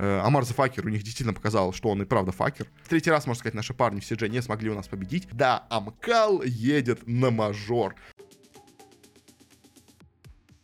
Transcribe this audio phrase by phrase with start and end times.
[0.00, 2.66] Э, Амар Факер у них действительно показал, что он и правда факер.
[2.88, 5.28] Третий раз, можно сказать, наши парни в CG не смогли у нас победить.
[5.30, 7.94] Да, Амкал едет на мажор.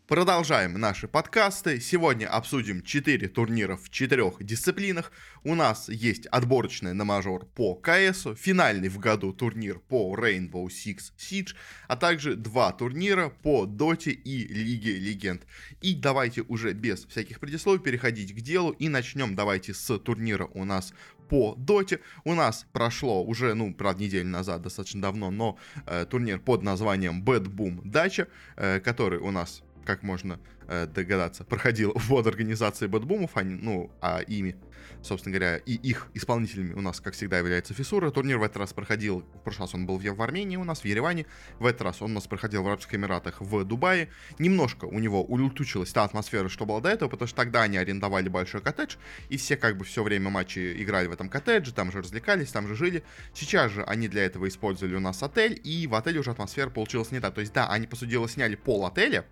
[0.06, 1.80] Продолжаем наши подкасты.
[1.80, 5.10] Сегодня обсудим 4 турнира в 4 дисциплинах.
[5.42, 11.10] У нас есть отборочный на мажор по КС, финальный в году турнир по Rainbow Six
[11.18, 11.56] Siege,
[11.88, 15.42] а также два турнира по Доте и Лиге Легенд.
[15.80, 20.64] И давайте уже без всяких предисловий переходить к делу и начнем давайте с турнира у
[20.64, 20.94] нас
[21.28, 21.98] по доте.
[22.22, 27.24] У нас прошло уже, ну, правда, неделю назад, достаточно давно, но э, турнир под названием
[27.24, 33.54] BetBoom Дача, э, который у нас как можно э, догадаться, проходил под организацией Бэтбумов, они,
[33.54, 34.56] ну, а ими,
[35.02, 38.10] собственно говоря, и их исполнителями у нас, как всегда, является FISSURE.
[38.10, 40.80] Турнир в этот раз проходил, в прошлый раз он был в, в Армении у нас,
[40.80, 41.26] в Ереване,
[41.58, 44.08] в этот раз он у нас проходил в Арабских Эмиратах, в Дубае.
[44.38, 48.28] Немножко у него улетучилась та атмосфера, что была до этого, потому что тогда они арендовали
[48.28, 48.96] большой коттедж,
[49.28, 52.66] и все как бы все время матчи играли в этом коттедже, там же развлекались, там
[52.66, 53.02] же жили.
[53.34, 57.12] Сейчас же они для этого использовали у нас отель, и в отеле уже атмосфера получилась
[57.12, 57.30] не та.
[57.30, 59.24] То есть, да, они, по сути дела, сняли пол отеля,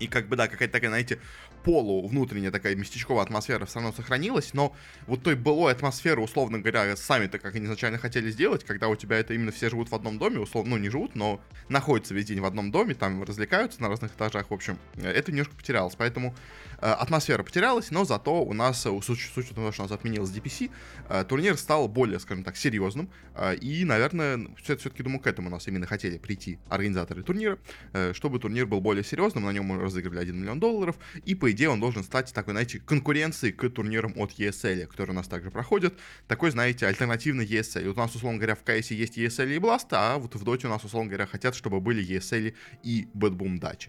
[0.00, 1.20] и как бы, да, какая-то такая, знаете,
[1.62, 4.74] полу внутренняя такая местечковая атмосфера все равно сохранилась, но
[5.06, 9.18] вот той былой атмосферы, условно говоря, сами-то как они изначально хотели сделать, когда у тебя
[9.18, 12.40] это именно все живут в одном доме, условно, ну не живут, но находятся весь день
[12.40, 16.34] в одном доме, там развлекаются на разных этажах, в общем, это немножко потерялось, поэтому
[16.80, 20.70] атмосфера потерялась, но зато у нас, э, с, учетом того, что у нас отменилось DPC,
[21.08, 25.50] э, турнир стал более, скажем так, серьезным, э, и, наверное, все-таки, думаю, к этому у
[25.50, 27.58] нас именно хотели прийти организаторы турнира,
[27.92, 31.50] э, чтобы турнир был более серьезным, на нем мы разыгрывали 1 миллион долларов, и, по
[31.50, 35.50] идее, он должен стать такой, знаете, конкуренцией к турнирам от ESL, которые у нас также
[35.50, 35.94] проходят.
[36.28, 37.86] Такой, знаете, альтернативный ESL.
[37.88, 40.66] Вот у нас, условно говоря, в CS есть ESL и Blast, а вот в Dota
[40.66, 43.88] у нас, условно говоря, хотят, чтобы были ESL и Bad Boom Dutch.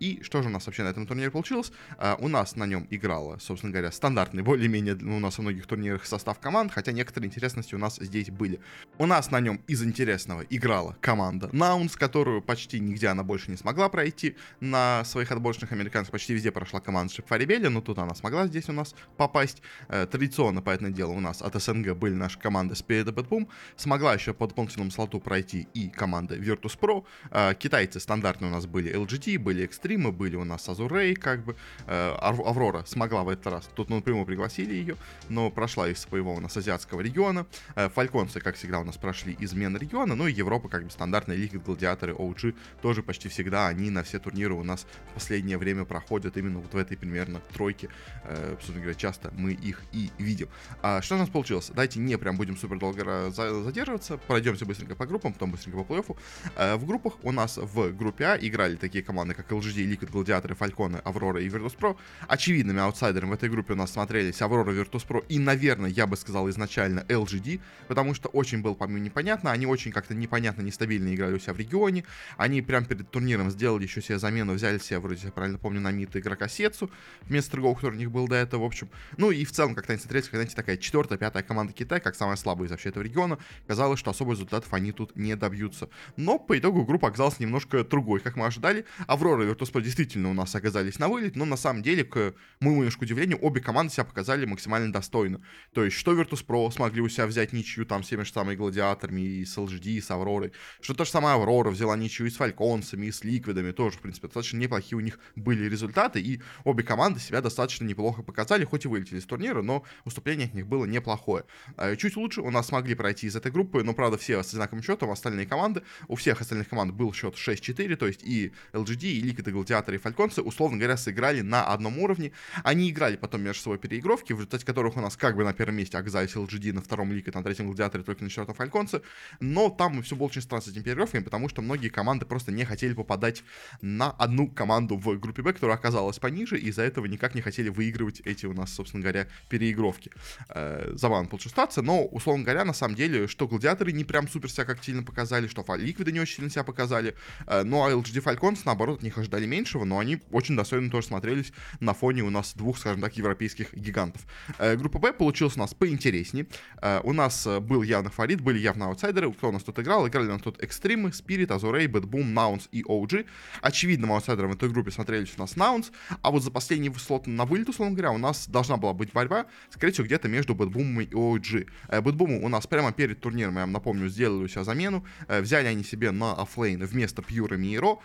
[0.00, 1.72] И что же у нас вообще на этом турнире получилось?
[2.12, 6.04] А, у нас на нем играла, собственно говоря, стандартный, более-менее у нас во многих турнирах
[6.04, 8.60] состав команд, хотя некоторые интересности у нас здесь были.
[8.98, 13.56] У нас на нем из интересного играла команда Наунс, которую почти нигде она больше не
[13.56, 16.12] смогла пройти на своих отборочных американцев.
[16.12, 19.62] Почти везде прошла команда Шипфарибеля, но тут она смогла здесь у нас попасть.
[19.88, 24.34] Э, традиционно, поэтому дело, у нас от СНГ были наши команды Spirit Bad Смогла еще
[24.34, 27.04] по дополнительному слоту пройти и команда Virtus.pro.
[27.30, 31.56] Э, китайцы стандартные у нас были LGT, были экстримы, были у нас Азурей, как бы.
[31.86, 33.68] Э, Аврора смогла в этот раз.
[33.74, 34.96] Тут напрямую пригласили ее,
[35.28, 37.46] но прошла из своего у нас азиатского региона.
[37.74, 40.14] Э, Фальконцы, как всегда, у нас прошли из мен региона.
[40.14, 44.18] Ну и Европа, как бы стандартная лига, гладиаторы, OG, тоже почти всегда они на все
[44.18, 47.88] турниры у нас в последнее время проходят именно вот в этой примерно тройке.
[48.24, 50.48] Э, собственно говоря, часто мы их и видим.
[50.82, 51.70] А что у нас получилось?
[51.74, 54.16] Давайте не прям будем супер долго задерживаться.
[54.16, 56.16] Пройдемся быстренько по группам, потом быстренько по плей-оффу.
[56.56, 60.54] Э, в группах у нас в группе А играли такие команды, как LGD, Liquid, Гладиаторы,
[60.54, 61.91] Фальконы, Аврора и Virtus.pro.
[62.28, 66.48] Очевидными аутсайдерами в этой группе у нас смотрелись Аврора, Virtus.pro и, наверное, я бы сказал
[66.50, 69.50] изначально LGD, потому что очень было, по-моему, непонятно.
[69.50, 72.04] Они очень как-то непонятно, нестабильно играли у себя в регионе.
[72.36, 75.90] Они прям перед турниром сделали еще себе замену, взяли себе, вроде я правильно помню, на
[75.90, 76.90] МИТ игрока Сетсу,
[77.22, 78.88] вместо другого, который у них был до этого, в общем.
[79.16, 82.14] Ну и в целом, как-то они смотрелись, как, знаете, такая четвертая, пятая команда Китая, как
[82.14, 83.38] самая слабая из вообще этого региона.
[83.66, 85.88] Казалось, что особо результатов они тут не добьются.
[86.16, 88.84] Но по итогу группа оказалась немножко другой, как мы ожидали.
[89.06, 92.78] Аврора и Virtus.pro действительно у нас оказались на вылет, но на самом деле, к моему
[92.78, 95.40] немножко удивлению, обе команды себя показали максимально достойно.
[95.72, 99.20] То есть, что Virtus.pro смогли у себя взять ничью там с теми же самыми гладиаторами,
[99.20, 102.36] и с LGD, и с Авророй, что то же самое Аврора взяла ничью и с
[102.36, 106.84] Фальконцами, и с Ликвидами, тоже, в принципе, достаточно неплохие у них были результаты, и обе
[106.84, 110.84] команды себя достаточно неплохо показали, хоть и вылетели из турнира, но выступление от них было
[110.84, 111.44] неплохое.
[111.76, 114.82] А, чуть лучше у нас смогли пройти из этой группы, но, правда, все с одинаковым
[114.82, 119.32] счетом, остальные команды, у всех остальных команд был счет 6-4, то есть и LGD, и
[119.32, 122.32] и Гладиаторы, и Фальконцы, условно говоря, сыграли на одном уровне.
[122.64, 125.76] Они играли потом между собой переигровки, в результате которых у нас как бы на первом
[125.76, 129.02] месте оказались LGD, на втором Liquid, на третьем Гладиаторе, только на четвертом Фальконце,
[129.40, 132.64] но там все было очень странно с этими переигровками, потому что многие команды просто не
[132.64, 133.44] хотели попадать
[133.80, 137.68] на одну команду в группе Б, которая оказалась пониже, и из-за этого никак не хотели
[137.68, 140.10] выигрывать эти у нас, собственно говоря, переигровки.
[140.48, 144.50] Э, забавно получилась ситуация, но, условно говоря, на самом деле, что Гладиаторы не прям супер
[144.50, 147.10] себя как сильно показали, что Ликвиды не очень сильно себя показали,
[147.46, 151.51] э, а LGD Falcons, наоборот, от них ожидали меньшего, но они очень достойно тоже смотрелись
[151.80, 154.22] на фоне у нас двух, скажем так, европейских гигантов.
[154.58, 156.46] Э, группа Б получилась у нас поинтереснее.
[156.80, 159.32] Э, у нас э, был явно фаворит, были явно аутсайдеры.
[159.32, 160.06] Кто у нас тут играл?
[160.08, 163.26] Играли у нас тут Экстримы, Spirit, Azurey, Bad Boom, Nouns и OG.
[163.60, 167.44] Очевидным аутсайдером в этой группе смотрелись у нас Nouns, а вот за последний слот на
[167.44, 171.02] вылет, условно говоря, у нас должна была быть борьба, скорее всего, где-то между Bad Boom
[171.02, 171.68] и OG.
[171.88, 175.04] Bad Boom у нас прямо перед турниром, я вам напомню, сделали у себя замену.
[175.28, 177.98] Взяли они себе на оффлейн вместо Пьюра Миро,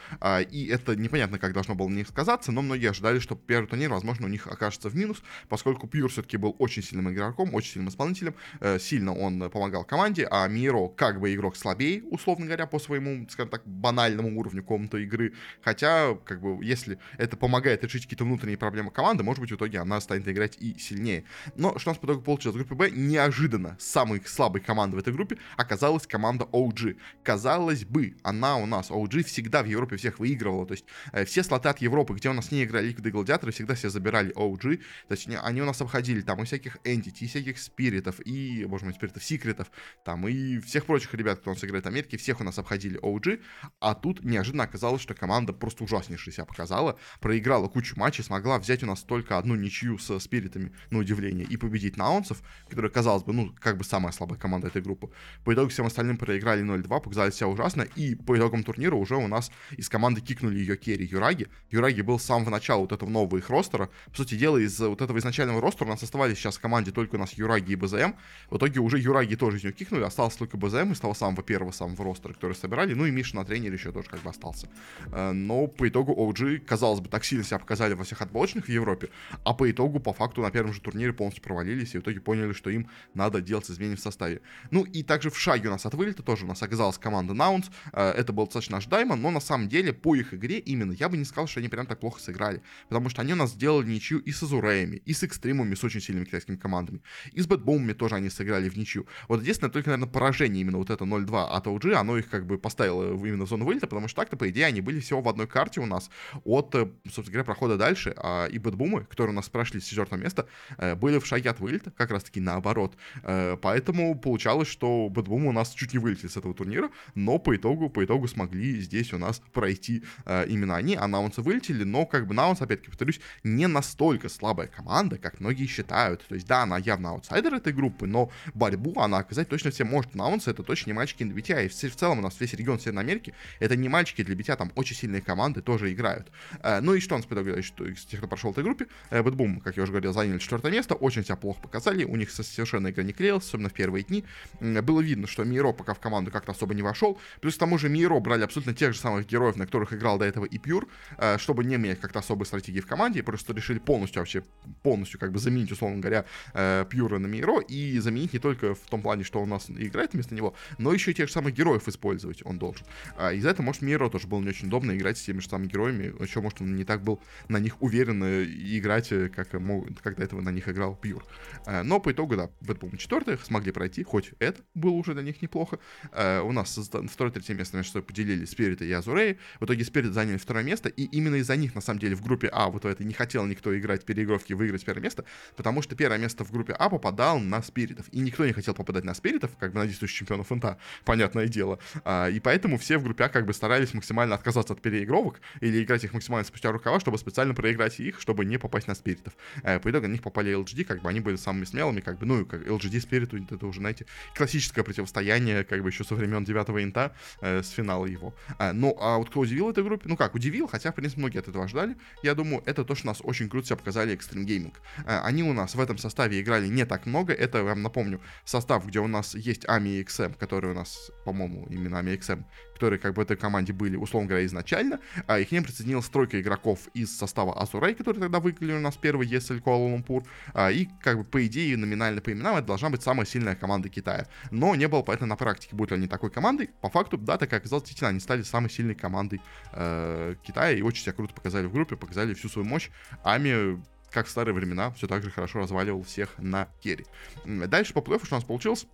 [0.51, 4.25] и это непонятно, как должно было не сказаться, но многие ожидали, что первый турнир, возможно,
[4.25, 8.35] у них окажется в минус, поскольку Пьюр все-таки был очень сильным игроком, очень сильным исполнителем,
[8.59, 13.27] э, сильно он помогал команде, а Миро как бы игрок слабее, условно говоря, по своему,
[13.29, 18.57] скажем так, банальному уровню комнаты игры, хотя, как бы, если это помогает решить какие-то внутренние
[18.57, 21.23] проблемы команды, может быть, в итоге она станет играть и сильнее.
[21.55, 22.55] Но что у нас по итогу получилось?
[22.55, 26.97] В группе Б неожиданно самой слабой командой в этой группе оказалась команда OG.
[27.23, 31.43] Казалось бы, она у нас, OG, всегда в Европе всех выигрывала, то есть э, все
[31.43, 34.77] слоты от Европы, где у нас не играли Ликвиды Гладиаторы, всегда все забирали OG,
[35.07, 38.87] то есть они у нас обходили там и всяких Entity, и всяких Спиритов, и, может
[38.87, 39.69] быть, Спиритов Секретов,
[40.05, 42.97] там, и всех прочих ребят, кто у нас играет в Америке, всех у нас обходили
[43.01, 43.41] OG,
[43.81, 48.81] а тут неожиданно оказалось, что команда просто ужаснейшая себя показала, проиграла кучу матчей, смогла взять
[48.83, 53.33] у нас только одну ничью с Спиритами, на удивление, и победить Наунсов, которые, казалось бы,
[53.33, 55.11] ну, как бы самая слабая команда этой группы.
[55.43, 59.27] По итогу всем остальным проиграли 0-2, показали себя ужасно, и по итогам турнира уже у
[59.27, 61.47] нас из команды кикнули ее керри Юраги.
[61.71, 63.89] Юраги был с самого начала вот этого нового их ростера.
[64.11, 67.15] По сути дела, из вот этого изначального ростера у нас оставались сейчас в команде только
[67.15, 68.13] у нас Юраги и БЗМ.
[68.49, 71.71] В итоге уже Юраги тоже из нее кикнули, осталось только БЗМ из того самого первого
[71.71, 72.93] самого ростера, который собирали.
[72.93, 74.69] Ну и Миша на тренере еще тоже как бы остался.
[75.11, 78.69] Э, но по итогу OG, казалось бы, так сильно себя показали во всех отборочных в
[78.69, 79.09] Европе,
[79.43, 82.53] а по итогу, по факту, на первом же турнире полностью провалились, и в итоге поняли,
[82.53, 84.41] что им надо делать изменения в составе.
[84.71, 87.69] Ну и также в шаге у нас от вылета тоже у нас оказалась команда Наунс.
[87.93, 91.17] Э, это был достаточно ожидаемо, но на самом деле по их игре именно я бы
[91.17, 92.61] не сказал, что они прям так плохо сыграли.
[92.89, 96.01] Потому что они у нас сделали ничью и с Азуреями, и с Экстримами, с очень
[96.01, 97.01] сильными китайскими командами.
[97.33, 99.07] И с Бэтбомами тоже они сыграли в ничью.
[99.27, 102.57] Вот единственное, только, наверное, поражение именно вот это 0-2 от OG, оно их как бы
[102.57, 105.47] поставило именно в зону вылета, потому что так-то, по идее, они были всего в одной
[105.47, 106.09] карте у нас
[106.43, 108.13] от, э, собственно говоря, прохода дальше.
[108.17, 111.59] А и Бэтбумы, которые у нас прошли с четвертого места, э, были в шаге от
[111.59, 112.95] вылета, как раз-таки наоборот.
[113.23, 117.89] Поэтому получалось, что Бэтбумы у нас чуть не вылетели с этого турнира, но по итогу,
[117.89, 122.27] по итогу смогли здесь у нас пройти э, именно они, а Наунсы вылетели, но как
[122.27, 126.25] бы Nouns, опять-таки повторюсь, не настолько слабая команда, как многие считают.
[126.27, 130.15] То есть да, она явно аутсайдер этой группы, но борьбу она оказать точно все может.
[130.15, 133.03] Наунсы это точно не мальчики для битья, и в, целом у нас весь регион Северной
[133.03, 136.31] Америки это не мальчики для битья, там очень сильные команды тоже играют.
[136.63, 139.21] Э, ну и что по итогу, что из тех, кто прошел в этой группе, э,
[139.21, 142.89] BetBoom, как я уже говорил, заняли четвертое место, очень себя плохо показали, у них совершенно
[142.89, 144.23] игра не клеилась, особенно в первые дни.
[144.59, 147.89] Было видно, что Миро пока в команду как-то особо не вошел, плюс к тому же
[147.89, 151.37] Миро брали абсолютно тех же самых героев, на которых играл до этого и Пьюр, э,
[151.37, 154.43] чтобы не менять как-то особой стратегии в команде, просто решили полностью вообще,
[154.83, 158.81] полностью как бы заменить, условно говоря, э, Пьюра на Миро и заменить не только в
[158.89, 161.87] том плане, что у нас играет вместо него, но еще и тех же самых героев
[161.87, 162.85] использовать он должен.
[163.17, 165.67] А из-за этого, может, Миро тоже было не очень удобно играть с теми же самыми
[165.67, 170.41] героями, еще, может, он не так был на них уверен играть, как, как до этого
[170.41, 171.25] на них играл Пьюр.
[171.65, 175.41] Э, но по итогу, да, BetBoom четвертых смогли пройти, хоть это было уже для них
[175.41, 175.79] неплохо.
[176.13, 176.77] У нас
[177.11, 179.37] второе-третье место между собой поделили Спирита и Азурей.
[179.59, 182.47] В итоге Спирит заняли второе место, и именно из-за них, на самом деле, в группе
[182.47, 185.25] А вот это не хотел никто играть переигровки выиграть первое место,
[185.55, 189.03] потому что первое место в группе А попадал на Спиритов, и никто не хотел попадать
[189.03, 191.79] на Спиритов, как бы на действующих чемпионов НТА, понятное дело.
[192.03, 195.83] А, и поэтому все в группе А как бы старались максимально отказаться от переигровок или
[195.83, 199.33] играть их максимально спустя рукава, чтобы специально проиграть их, чтобы не попасть на Спиритов.
[199.63, 202.25] А, по итогу на них попали LGD, как бы они были самыми смелыми, как бы,
[202.25, 204.05] ну, как LGD Спириту, это уже, знаете,
[204.35, 208.33] классическое противостояние, как бы еще со времен девятого инта э, с финала его.
[208.57, 210.07] А, ну, а вот кто удивил этой группе?
[210.07, 211.95] Ну как, удивил, хотя, в принципе, многие от этого ждали.
[212.23, 214.73] Я думаю, это то, что нас очень круто себя показали Extreme Gaming.
[215.05, 217.33] А, они у нас в этом составе играли не так много.
[217.33, 221.11] Это, я вам напомню, состав, где у нас есть Ами и XM, которые у нас,
[221.25, 222.43] по-моему, именно Ами и XM,
[222.77, 226.07] которые как бы в этой команде были, условно говоря, изначально, а, и к ним присоединилась
[226.09, 230.87] тройка игроков из состава Азурей, которые тогда выиграли у нас первый ESL Куала-Лумпур, а, и
[231.01, 234.27] как бы по идее номинально по именам это должна быть самая сильная команда Китая.
[234.51, 236.69] Но не было понятно на практике, будут ли они такой командой.
[236.81, 239.41] По факту, да, так как оказалось, действительно, они стали самой сильной командой
[239.73, 242.89] э, Китая и очень себя круто показали в группе, показали всю свою мощь.
[243.23, 243.81] Ами
[244.11, 247.05] как в старые времена, все так же хорошо разваливал всех на керри.
[247.45, 248.87] Дальше по что у нас получилось?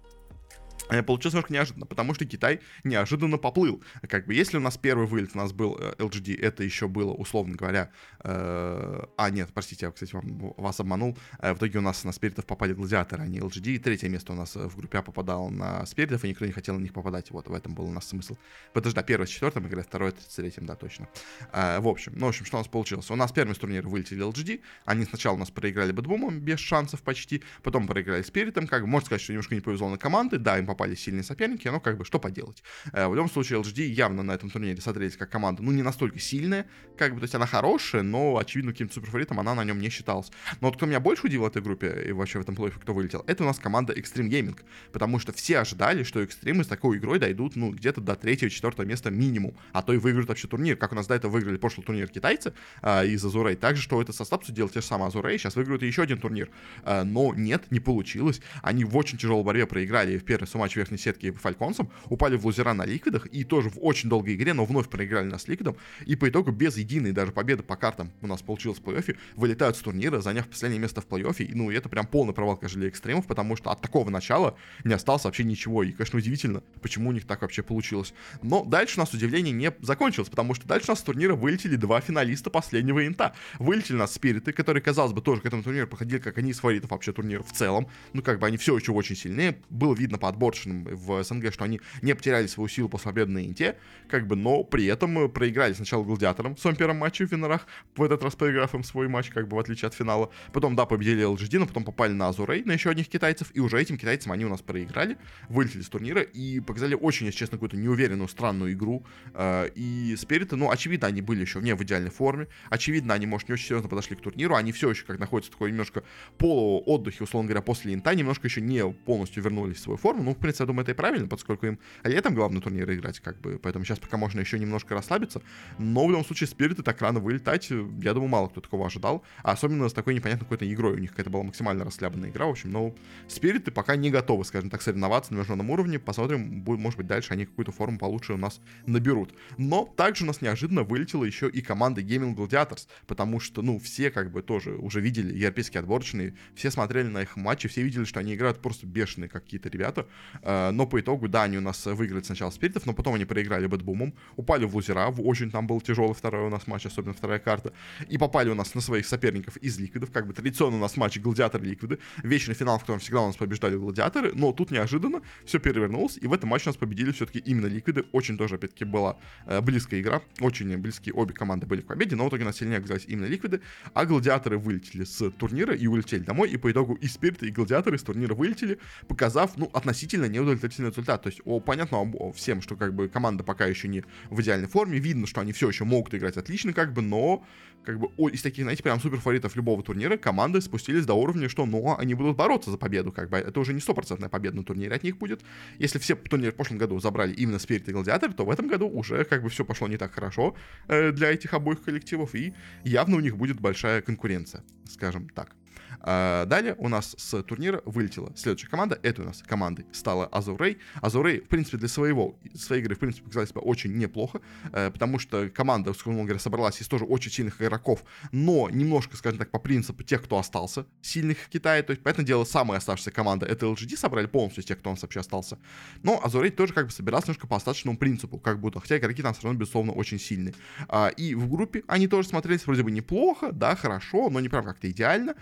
[0.89, 3.81] Э, получилось немножко неожиданно, потому что Китай неожиданно поплыл.
[4.07, 7.13] Как бы, если у нас первый вылет у нас был LGD, э, это еще было,
[7.13, 7.89] условно говоря,
[8.23, 11.17] э, а, нет, простите, я, кстати, вам, вас обманул.
[11.39, 13.75] Э, в итоге у нас на спиритов попали гладиаторы, а не LGD.
[13.75, 16.75] И третье место у нас в группе А попадало на спиритов, и никто не хотел
[16.75, 17.31] на них попадать.
[17.31, 18.35] Вот в этом был у нас смысл.
[18.73, 21.07] Подожди, да, первое с четвертым играть, второе с третьим, да, точно.
[21.51, 23.09] Э, в общем, ну, в общем, что у нас получилось?
[23.09, 27.01] У нас первый с турнира вылетели LGD, они сначала у нас проиграли Бэтбумом без шансов
[27.01, 30.57] почти, потом проиграли Спиритом, как бы, можно сказать, что немножко не повезло на команды, да,
[30.57, 32.63] им попали сильные соперники, но как бы что поделать.
[32.91, 36.19] Э, в любом случае, LGD явно на этом турнире смотрелись как команда, ну, не настолько
[36.19, 36.65] сильная,
[36.97, 40.31] как бы, то есть она хорошая, но, очевидно, каким-то суперфаворитом она на нем не считалась.
[40.61, 42.93] Но вот кто меня больше удивил в этой группе и вообще в этом плей кто
[42.93, 44.59] вылетел, это у нас команда Extreme Gaming,
[44.91, 49.11] потому что все ожидали, что Extreme с такой игрой дойдут, ну, где-то до третьего-четвертого места
[49.11, 52.07] минимум, а то и выиграют вообще турнир, как у нас до этого выиграли прошлый турнир
[52.07, 55.55] китайцы а, из Азурей, также, что это со Стапсу делал те же самые Азурей, сейчас
[55.55, 56.49] выиграют еще один турнир,
[56.83, 60.97] а, но нет, не получилось, они в очень тяжелой борьбе проиграли в первый матч верхней
[60.97, 64.87] сетки Фальконсом, упали в лузера на ликвидах и тоже в очень долгой игре, но вновь
[64.87, 68.79] проиграли нас ликвидом, и по итогу без единой даже победы по картам у нас получилось
[68.79, 72.33] в плей-оффе, вылетают с турнира, заняв последнее место в плей-оффе, ну, и это прям полный
[72.33, 74.55] провал, конечно, для экстремов, потому что от такого начала
[74.85, 78.13] не осталось вообще ничего, и, конечно, удивительно, почему у них так вообще получилось.
[78.41, 81.75] Но дальше у нас удивление не закончилось, потому что дальше у нас с турнира вылетели
[81.75, 83.33] два финалиста последнего инта.
[83.59, 86.59] Вылетели у нас спириты, которые, казалось бы, тоже к этому турниру проходили, как они из
[86.59, 87.87] фаворитов вообще турнира в целом.
[88.13, 89.57] Ну, как бы они все еще очень сильные.
[89.69, 93.45] Было видно по отборочным в СНГ, что они не потеряли свою силу после победы на
[93.45, 93.75] инте,
[94.09, 98.03] как бы, но при этом проиграли сначала гладиаторам в своем первом матче в Винорах, в
[98.03, 100.29] этот раз проиграв им свой матч, как бы, в отличие от финала.
[100.51, 103.81] Потом, да, победили LGD, но потом попали на Азурей, на еще одних китайцев, и уже
[103.81, 105.17] этим китайцам они у нас проиграли,
[105.49, 109.05] вылетели с турнира и показали очень, если честно, какую-то неуверенную, странную игру.
[109.33, 112.47] Э, и Спириты, ну, очевидно, они были еще не в идеальной форме.
[112.69, 114.55] Очевидно, они, может, не очень серьезно подошли к турниру.
[114.55, 116.03] Они все еще как находятся в такой немножко
[116.37, 118.13] полуотдыхе, условно говоря, после инта.
[118.15, 120.23] Немножко еще не полностью вернулись в свою форму.
[120.23, 123.59] Ну, принципе, я думаю, это и правильно, поскольку им летом главный турнир играть, как бы.
[123.59, 125.41] Поэтому сейчас пока можно еще немножко расслабиться.
[125.79, 129.23] Но в любом случае, Спириты так рано вылетать, я думаю, мало кто такого ожидал.
[129.43, 130.93] А особенно с такой непонятной какой-то игрой.
[130.93, 132.45] У них какая-то была максимально расслабленная игра.
[132.45, 132.93] В общем, но
[133.27, 135.99] Спириты пока не готовы, скажем так, соревноваться на международном уровне.
[135.99, 139.33] Посмотрим, может быть, дальше они какую-то форму получше у нас наберут.
[139.57, 144.11] Но также у нас неожиданно вылетела еще и команда Gaming Gladiators, потому что, ну, все
[144.11, 148.19] как бы тоже уже видели европейские отборочные, все смотрели на их матчи, все видели, что
[148.19, 150.07] они играют просто бешеные какие-то ребята.
[150.41, 153.67] Э, но по итогу, да, они у нас выиграли сначала Спиритов, но потом они проиграли
[153.67, 157.73] Бэтбумом, упали в лузера, очень там был тяжелый второй у нас матч, особенно вторая карта,
[158.07, 161.17] и попали у нас на своих соперников из Ликвидов, как бы традиционно у нас матч
[161.19, 166.17] Гладиаторы-Ликвиды, вечный финал, в котором всегда у нас побеждали Гладиаторы, но тут неожиданно все перевернулось,
[166.19, 169.61] и в этом матче у нас победили все-таки именно Ликвиды, очень тоже, опять-таки, была э,
[169.61, 173.05] близкая игра, очень близкие обе команды были к победе, но в итоге нас сильнее оказались
[173.07, 173.61] именно Ликвиды,
[173.93, 177.97] а Гладиаторы вылетели с турнира и улетели домой, и по итогу и Спирит, и Гладиаторы
[177.97, 182.93] с турнира вылетели, показав, ну, относительно неудовлетворительный результат, то есть, о, понятно всем, что, как
[182.93, 186.37] бы, команда пока еще не в идеальной форме, видно, что они все еще могут играть
[186.37, 187.45] отлично, как бы, но
[187.83, 191.49] как бы о, из таких, знаете, прям супер фаворитов любого турнира команды спустились до уровня,
[191.49, 194.63] что, ну, они будут бороться за победу, как бы, это уже не стопроцентная победа на
[194.63, 195.41] турнире от них будет.
[195.79, 198.87] Если все турниры в прошлом году забрали именно Спирит и Гладиатор, то в этом году
[198.87, 200.55] уже, как бы, все пошло не так хорошо
[200.87, 202.53] э, для этих обоих коллективов, и
[202.83, 205.55] явно у них будет большая конкуренция, скажем так.
[206.03, 208.99] А, далее у нас с турнира вылетела следующая команда.
[209.01, 210.77] Это у нас командой стала Азурей.
[211.01, 214.41] Азурей, в принципе, для своего, своей игры, в принципе, показали себя очень неплохо,
[214.71, 219.39] э, потому что команда, условно говоря, собралась из тоже очень сильных игроков, но немножко, скажем
[219.39, 221.83] так, по принципу тех, кто остался сильных в Китае.
[221.83, 224.93] То есть, поэтому дело, самая оставшаяся команда это LGD, собрали полностью из тех, кто у
[224.93, 225.57] нас вообще остался.
[226.03, 229.33] Но Азурей тоже как бы собирался немножко по остаточному принципу, как будто, хотя игроки там
[229.33, 230.53] все равно, безусловно, очень сильные.
[230.89, 234.65] А, и в группе они тоже смотрелись вроде бы неплохо, да, хорошо, но не прям
[234.65, 235.35] как-то идеально.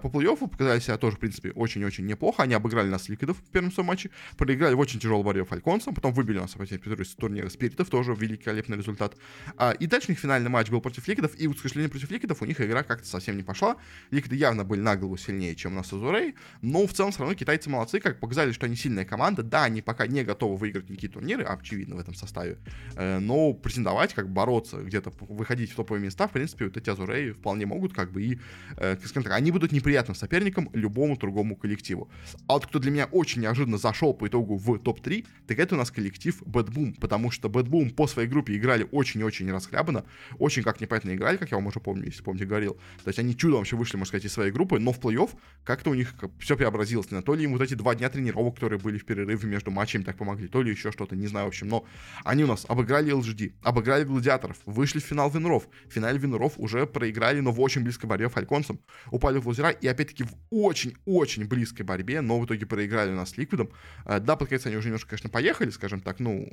[0.00, 2.42] По плей-оффу показали себя тоже, в принципе, очень-очень неплохо.
[2.42, 6.12] Они обыграли нас ликвидов в первом своем матче, проиграли в очень тяжелой борьбе Фальконсом, потом
[6.12, 9.16] выбили нас, из турнира Спиритов, тоже великолепный результат.
[9.56, 12.10] А, и дальше у них финальный матч был против ликвидов, и, вот, к сожалению, против
[12.10, 13.76] ликвидов у них игра как-то совсем не пошла.
[14.10, 17.34] Ликвиды явно были на голову сильнее, чем у нас Азурей, но в целом все равно
[17.34, 19.42] китайцы молодцы, как показали, что они сильная команда.
[19.42, 22.58] Да, они пока не готовы выиграть никакие турниры, очевидно, в этом составе,
[22.96, 27.32] э, но претендовать, как бороться, где-то выходить в топовые места, в принципе, вот эти Азурей
[27.32, 28.40] вполне могут, как бы, и,
[28.76, 32.08] э, скажем так, они будут неприятным соперником любому другому коллективу.
[32.46, 35.78] А вот кто для меня очень неожиданно зашел по итогу в топ-3, так это у
[35.78, 40.04] нас коллектив Bad Boom, потому что Bad Boom по своей группе играли очень-очень расхлябанно,
[40.38, 42.74] очень как непонятно играли, как я вам уже помню, если помните, говорил.
[43.02, 45.30] То есть они чудом вообще вышли, можно сказать, из своей группы, но в плей-офф
[45.64, 47.10] как-то у них все преобразилось.
[47.10, 50.04] На то ли им вот эти два дня тренировок, которые были в перерыве между матчами,
[50.04, 51.66] так помогли, то ли еще что-то, не знаю, в общем.
[51.66, 51.84] Но
[52.24, 55.68] они у нас обыграли LGD, обыграли Гладиаторов, вышли в финал Винров.
[55.88, 58.80] В финале Винров уже проиграли, но в очень близкой борьбе Фальконсом.
[59.10, 63.30] Упали в лузера и опять-таки в очень-очень близкой борьбе, но в итоге проиграли у нас
[63.30, 63.70] с Ликвидом.
[64.04, 66.48] Да, под конец они уже немножко, конечно, поехали, скажем так, ну,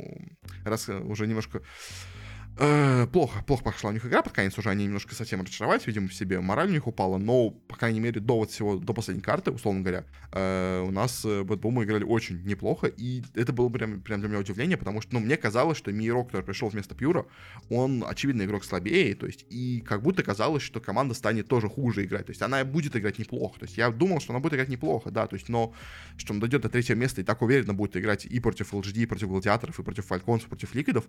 [0.63, 1.61] раз уже немножко
[2.59, 6.07] Э, плохо, плохо пошла у них игра, под конец уже они немножко совсем разочаровались, видимо,
[6.07, 9.21] в себе мораль у них упала, но, по крайней мере, до вот всего, до последней
[9.21, 14.21] карты, условно говоря, э, у нас Бэтбумы играли очень неплохо, и это было прям, прям
[14.21, 17.27] для меня удивление, потому что, ну, мне казалось, что Миро, который пришел вместо Пьюра,
[17.69, 22.05] он, очевидно, игрок слабее, то есть, и как будто казалось, что команда станет тоже хуже
[22.05, 24.69] играть, то есть, она будет играть неплохо, то есть, я думал, что она будет играть
[24.69, 25.75] неплохо, да, то есть, но,
[26.17, 29.05] что он дойдет до третьего места и так уверенно будет играть и против LGD, и
[29.05, 31.07] против Гладиаторов, и против Фальконсов, против Ликвидов,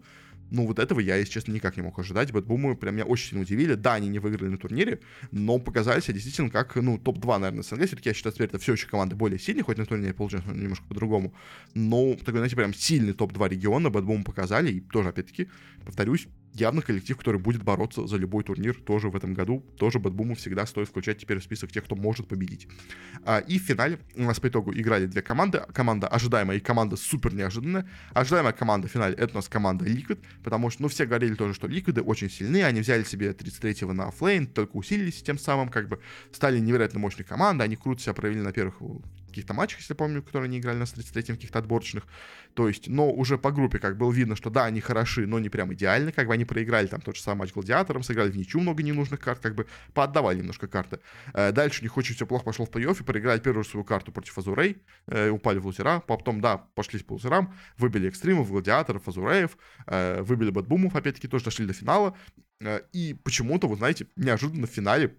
[0.51, 2.33] ну, вот этого я, если честно, никак не мог ожидать.
[2.33, 3.75] Бэтбумы прям меня очень сильно удивили.
[3.75, 7.87] Да, они не выиграли на турнире, но показали себя действительно как, ну, топ-2, наверное, СНГ.
[7.87, 10.85] Все-таки я считаю, теперь это все еще команды более сильные, хоть на турнире получилось немножко
[10.87, 11.33] по-другому.
[11.75, 14.73] Но, такой, знаете, прям сильный топ-2 региона Бэтбумы показали.
[14.73, 15.49] И тоже, опять-таки,
[15.85, 16.29] повторюсь,
[16.61, 19.65] явно коллектив, который будет бороться за любой турнир тоже в этом году.
[19.77, 22.69] Тоже Бэтбуму всегда стоит включать теперь в список тех, кто может победить.
[23.25, 25.63] А, и в финале у нас по итогу играли две команды.
[25.73, 27.89] Команда ожидаемая и команда супер неожиданная.
[28.13, 31.55] Ожидаемая команда в финале это у нас команда Liquid, потому что, ну, все говорили тоже,
[31.55, 35.89] что Liquid очень сильны, они взяли себе 33-го на оффлейн, только усилились тем самым, как
[35.89, 36.01] бы
[36.33, 38.81] стали невероятно мощной командой, они круто себя проявили на первых
[39.29, 42.05] каких-то матчах, если помню, которые они играли на 33-м, каких-то отборочных.
[42.55, 45.49] То есть, но уже по группе как было видно, что да, они хороши, но не
[45.49, 48.61] прям идеально, как бы они проиграли там тот же самый матч гладиатором, сыграли в ничью
[48.61, 51.01] много ненужных карт, как бы поотдавали немножко карты.
[51.35, 54.37] Э, дальше у них очень все плохо пошло в плей-оффе, проиграли первую свою карту против
[54.39, 59.57] Азурей, э, упали в лузера, потом, да, пошли по лузерам, выбили экстримов, гладиаторов, Азуреев,
[59.87, 62.17] э, выбили бэтбумов, опять-таки тоже дошли до финала,
[62.93, 65.17] и почему-то, вы знаете, неожиданно в финале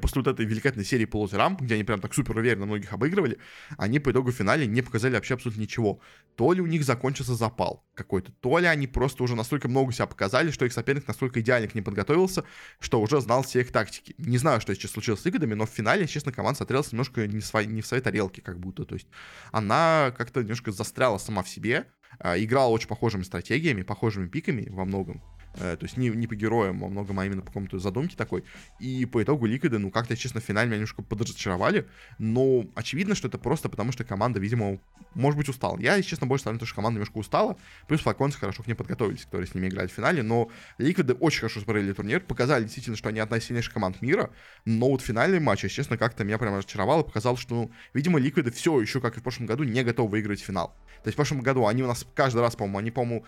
[0.00, 3.38] после вот этой великолепной серии по лузерам, где они прям так супер уверенно многих обыгрывали,
[3.78, 6.00] они по итогу в финале не показали вообще абсолютно ничего.
[6.34, 10.06] То ли у них закончился запал какой-то, то ли они просто уже настолько много себя
[10.06, 12.44] показали, что их соперник настолько идеально к ним подготовился,
[12.80, 14.14] что уже знал все их тактики.
[14.18, 17.40] Не знаю, что сейчас случилось с играми, но в финале, честно, команда смотрелась немножко не,
[17.40, 18.84] своей, не в своей тарелке как будто.
[18.84, 19.06] То есть
[19.52, 21.86] она как-то немножко застряла сама в себе,
[22.18, 25.22] а, играла очень похожими стратегиями, похожими пиками во многом.
[25.58, 28.44] Э, то есть не, не по героям, а много, а именно по какому-то задумке такой.
[28.78, 31.86] И по итогу Ликвиды, ну, как-то, честно, в финале меня немножко подразочаровали.
[32.18, 34.78] Но очевидно, что это просто потому, что команда, видимо,
[35.14, 35.78] может быть, устала.
[35.78, 37.56] Я, если честно, больше ставлю то, что команда немножко устала.
[37.88, 40.22] Плюс флаконцы хорошо к ней подготовились, которые с ними играли в финале.
[40.22, 44.30] Но Ликвиды очень хорошо смотрели турнир, показали действительно, что они одна из сильнейших команд мира.
[44.64, 47.02] Но вот финальный матч, если честно, как-то меня прям разочаровало.
[47.02, 50.40] Показал, что, ну, видимо, Ликвиды все еще, как и в прошлом году, не готовы выиграть
[50.40, 50.76] финал.
[51.02, 53.24] То есть в прошлом году они у нас каждый раз, по-моему, они, по-моему,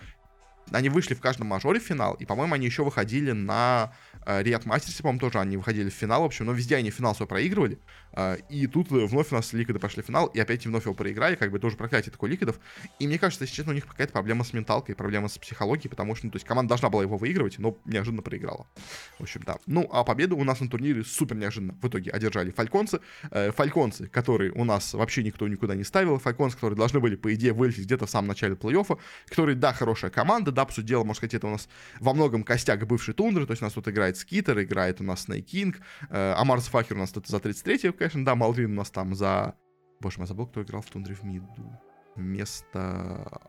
[0.72, 3.92] они вышли в каждом мажоре в финал, и, по-моему, они еще выходили на
[4.26, 7.14] э, Риат Мастерсе, по-моему, тоже они выходили в финал, в общем, но везде они финал
[7.14, 7.78] свой проигрывали,
[8.12, 11.36] э, и тут вновь у нас Ликвиды пошли в финал, и опять вновь его проиграли,
[11.36, 12.58] как бы тоже проклятие такой Ликвидов,
[12.98, 16.14] и мне кажется, если честно, у них какая-то проблема с менталкой, проблема с психологией, потому
[16.14, 18.66] что, ну, то есть команда должна была его выигрывать, но неожиданно проиграла.
[19.18, 19.58] В общем, да.
[19.66, 24.08] Ну, а победу у нас на турнире супер неожиданно в итоге одержали фальконцы, э, фальконцы,
[24.08, 27.84] которые у нас вообще никто никуда не ставил, фальконцы, которые должны были, по идее, вылететь
[27.84, 31.34] где-то в самом начале плей-оффа, которые, да, хорошая команда, да, по сути дела, можно сказать,
[31.34, 31.68] это у нас
[32.00, 35.22] во многом костяк бывшей тундры, то есть у нас тут играет Скитер, играет у нас
[35.22, 38.90] Снейк Кинг, э, Амарс Факер у нас тут за 33 конечно, да, Малвин у нас
[38.90, 39.54] там за...
[40.00, 41.80] Боже мой, забыл, кто играл в тундре в миду.
[42.16, 43.40] Вместо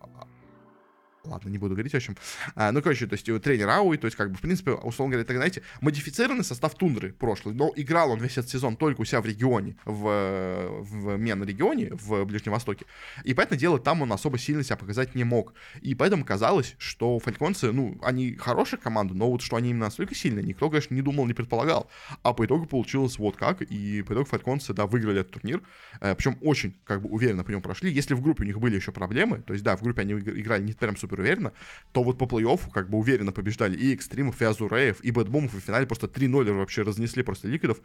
[1.25, 2.15] Ладно, не буду говорить, в общем.
[2.55, 5.27] А, ну, короче, то есть тренер Ауи, то есть, как бы, в принципе, условно говоря,
[5.27, 9.19] так, знаете, модифицированный состав Тундры прошлый, но играл он весь этот сезон только у себя
[9.19, 12.85] в регионе, в, в Мен-регионе, в Ближнем Востоке.
[13.25, 15.53] И, поэтому дело, там он особо сильно себя показать не мог.
[15.81, 20.15] И поэтому казалось, что фальконцы, ну, они хорошая команда, но вот что они именно настолько
[20.15, 21.89] сильные, никто, конечно, не думал, не предполагал.
[22.23, 25.61] А по итогу получилось вот как, и по итогу фальконцы, да, выиграли этот турнир,
[25.99, 27.91] э, причем очень, как бы, уверенно по нему прошли.
[27.91, 30.63] Если в группе у них были еще проблемы, то есть, да, в группе они играли
[30.63, 31.53] не прям супер уверенно,
[31.91, 35.59] то вот по плей-оффу как бы уверенно побеждали и Экстримов, и Азуреев, и Бэтбумов, и
[35.59, 37.79] в финале просто 3-0 вообще разнесли просто Ликвидов.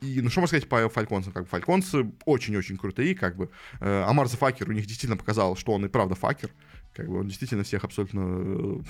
[0.00, 1.32] И, ну, что можно сказать по Фальконсам?
[1.32, 3.50] Как бы Фальконсы очень-очень крутые, как бы.
[3.80, 6.50] Э, Амар Факер у них действительно показал, что он и правда факер.
[6.94, 8.80] Как бы он действительно всех абсолютно э,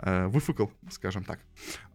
[0.00, 1.40] выфукал, скажем так.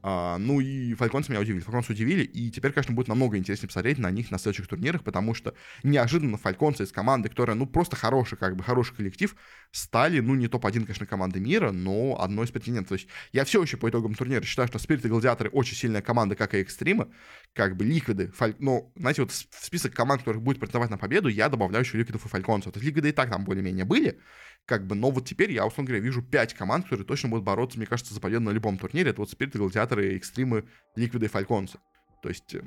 [0.02, 1.62] А, ну и фальконцы меня удивили.
[1.62, 5.34] Фальконцы удивили, и теперь, конечно, будет намного интереснее посмотреть на них на следующих турнирах, потому
[5.34, 9.34] что неожиданно фальконцы из команды, которая, ну, просто хороший, как бы, хороший коллектив,
[9.72, 12.90] стали, ну, не топ-1, конечно, команды мира, но одной из претендентов.
[12.90, 16.02] То есть я все еще по итогам турнира считаю, что Спирит и Гладиаторы очень сильная
[16.02, 17.08] команда, как и Экстримы,
[17.54, 18.56] как бы Ликвиды, Фаль...
[18.60, 22.26] но, знаете, вот в список команд, которых будет претендовать на победу, я добавляю еще Ликвидов
[22.26, 22.74] и Фальконцев.
[22.74, 24.20] То есть Ликвиды и так там более-менее были,
[24.66, 27.78] как бы, но вот теперь я, условно говоря, вижу 5 команд, которые точно будут бороться,
[27.78, 29.10] мне кажется, за победу на любом турнире.
[29.10, 31.80] Это вот Спирит, Гладиаторы, Экстримы, Ликвиды и Фальконцы.
[32.22, 32.62] То есть э,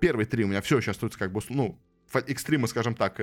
[0.00, 1.80] первые три у меня все сейчас остаются как бы, ну,
[2.12, 3.20] Экстримы, скажем так,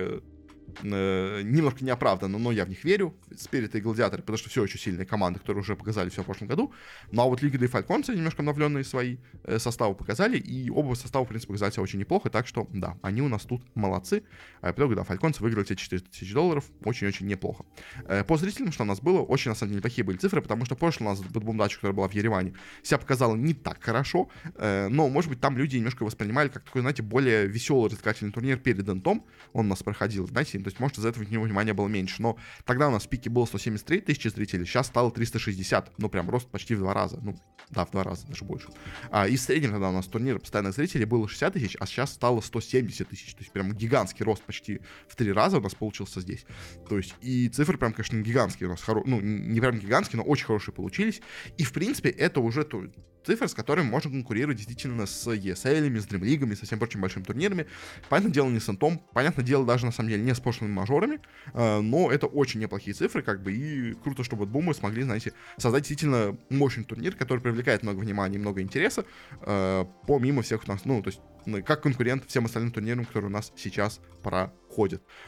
[0.83, 4.61] э, э, немножко неоправданно, но я в них верю, Спирит и Гладиаторы, потому что все
[4.61, 6.73] очень сильные команды, которые уже показали все в прошлом году,
[7.11, 11.25] ну а вот Лига и Фальконцы немножко обновленные свои э, составы показали, и оба состава,
[11.25, 14.23] в принципе, показали себя очень неплохо, так что, да, они у нас тут молодцы,
[14.61, 17.65] а в итоге, да, Фальконцы выиграли те 400 тысяч долларов, очень-очень неплохо.
[18.07, 20.65] Э, по зрителям, что у нас было, очень, на самом деле, неплохие были цифры, потому
[20.65, 24.87] что прошлый у нас Бэтбумдача, которая была в Ереване, себя показала не так хорошо, э,
[24.89, 28.87] но, может быть, там люди немножко воспринимали как такой, знаете, более веселый развлекательный турнир перед
[28.87, 32.21] Энтом, он у нас проходил, знаете, то есть, может, из-за этого него внимания было меньше,
[32.21, 36.29] но тогда у нас в пике было 173 тысячи зрителей, сейчас стало 360, ну, прям
[36.29, 37.35] рост почти в два раза, ну,
[37.69, 38.67] да, в два раза, даже больше.
[39.11, 42.13] А, и в среднем тогда у нас турнир постоянных зрителей было 60 тысяч, а сейчас
[42.13, 46.21] стало 170 тысяч, то есть прям гигантский рост почти в три раза у нас получился
[46.21, 46.45] здесь.
[46.87, 49.03] То есть и цифры прям, конечно, гигантские у нас, хоро...
[49.05, 51.21] ну, не прям гигантские, но очень хорошие получились.
[51.57, 52.83] И, в принципе, это уже то,
[53.25, 57.23] цифр, с которыми можно конкурировать действительно с ESL, с Dream League, со всем прочим большими
[57.23, 57.67] турнирами.
[58.09, 61.19] Понятное дело, не с Антом, понятное дело, даже на самом деле не с прошлыми мажорами,
[61.53, 65.83] э, но это очень неплохие цифры, как бы, и круто, чтобы Бумы смогли, знаете, создать
[65.83, 69.05] действительно мощный турнир, который привлекает много внимания и много интереса,
[69.41, 71.21] э, помимо всех у нас, ну, то есть
[71.65, 74.64] как конкурент всем остальным турнирам, которые у нас сейчас проходят.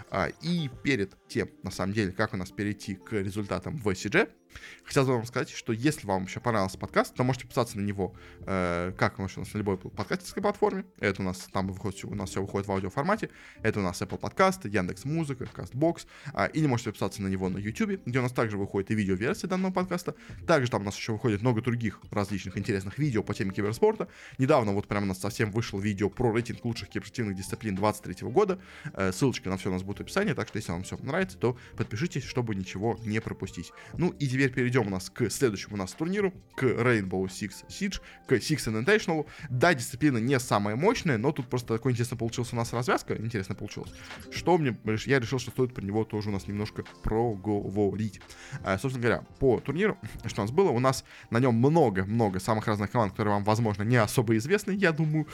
[0.10, 4.30] А, и перед тем, на самом деле, как у нас перейти к результатам в CG,
[4.84, 8.16] Хотел бы вам сказать, что если вам еще понравился подкаст, то можете подписаться на него,
[8.42, 10.86] э, как у нас на любой подкастерской платформе.
[11.00, 13.30] Это у нас там выходит, у нас все выходит в аудиоформате.
[13.62, 16.08] Это у нас Apple Podcast, Яндекс Музыка, Castbox.
[16.34, 19.50] Э, или можете подписаться на него на YouTube, где у нас также выходит и видеоверсия
[19.50, 20.16] данного подкаста.
[20.46, 24.08] Также там у нас еще выходит много других различных интересных видео по теме киберспорта.
[24.38, 28.60] Недавно вот прямо у нас совсем вышло видео про рейтинг лучших киберспортивных дисциплин 23 года.
[28.94, 31.38] Э, ссылочка на все у нас будет в описании, так что если вам все нравится,
[31.38, 33.72] то подпишитесь, чтобы ничего не пропустить.
[33.98, 38.02] Ну и теперь перейдем у нас к следующему у нас турниру, к Rainbow Six Siege,
[38.28, 39.26] к Six Invitational.
[39.50, 43.56] Да, дисциплина не самая мощная, но тут просто такой интересно получился у нас развязка, интересно
[43.56, 43.92] получилось,
[44.32, 48.22] что мне, я решил, что стоит про него тоже у нас немножко проговорить.
[48.64, 52.68] А, собственно говоря, по турниру, что у нас было, у нас на нем много-много самых
[52.68, 55.28] разных команд, которые вам, возможно, не особо известны, я думаю.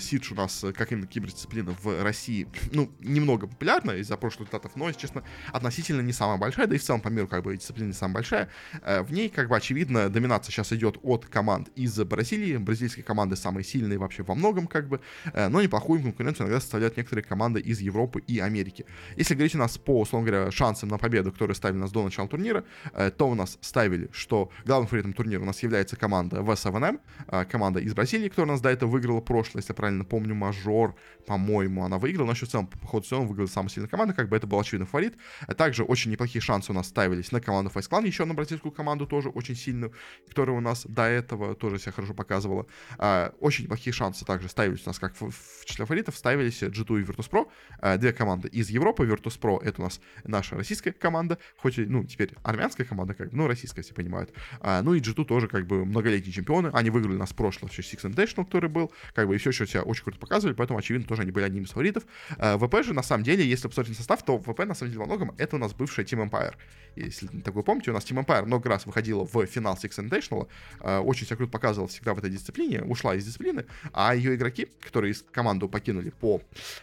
[0.00, 2.90] Сидж у нас, как именно кибердисциплина в России, ну,
[3.24, 6.82] немного популярна из-за прошлых результатов, но, если честно, относительно не самая большая, да и в
[6.82, 8.48] целом по миру, как бы, дисциплина не самая большая.
[8.82, 12.56] Э, в ней, как бы, очевидно, доминация сейчас идет от команд из Бразилии.
[12.56, 15.00] Бразильские команды самые сильные вообще во многом, как бы,
[15.32, 18.84] э, но неплохую конкуренцию иногда составляют некоторые команды из Европы и Америки.
[19.16, 22.28] Если говорить у нас по, условно говоря, шансам на победу, которые ставили нас до начала
[22.28, 27.00] турнира, э, то у нас ставили, что главным фаворитом турнира у нас является команда V7M,
[27.50, 30.94] команда из Бразилии, которая у нас до этого выиграла прошлое, если я правильно помню, мажор,
[31.26, 34.28] по-моему, она выиграла, но еще в целом по ходу сезона выиграла самая сильная команда, как
[34.28, 35.14] бы это был очевидный фаворит.
[35.56, 39.06] Также очень неплохие шансы у нас ставились на команду Face Clan, еще на бразильскую команду
[39.06, 39.92] тоже очень сильную,
[40.28, 42.66] которая у нас до этого тоже себя хорошо показывала.
[42.98, 47.04] А, очень неплохие шансы также ставились у нас, как в, числе фаворитов, ставились G2 и
[47.04, 47.48] Virtus.pro.
[47.80, 49.06] А, две команды из Европы.
[49.06, 53.36] Virtus.pro это у нас наша российская команда, хоть и, ну, теперь армянская команда, как бы,
[53.36, 54.32] ну, российская, все понимают.
[54.60, 56.70] А, ну и G2 тоже, как бы, многолетние чемпионы.
[56.72, 59.66] Они выиграли нас в прошлом еще Six Invitational, который был, как бы, и все еще
[59.66, 62.04] себя очень круто показывали, поэтому, очевидно, тоже они были одним из фаворитов.
[62.38, 65.00] А, ВП же, на самом деле, если посмотреть на состав, то ВП, на самом деле,
[65.00, 66.54] во многом, это у нас бывшая Team Empire.
[66.96, 70.48] Если такой помните, у нас Team Empire много раз выходила в финал Six Invitational,
[70.80, 74.68] э, очень себя круто показывала всегда в этой дисциплине, ушла из дисциплины, а ее игроки,
[74.80, 76.40] которые из команду покинули по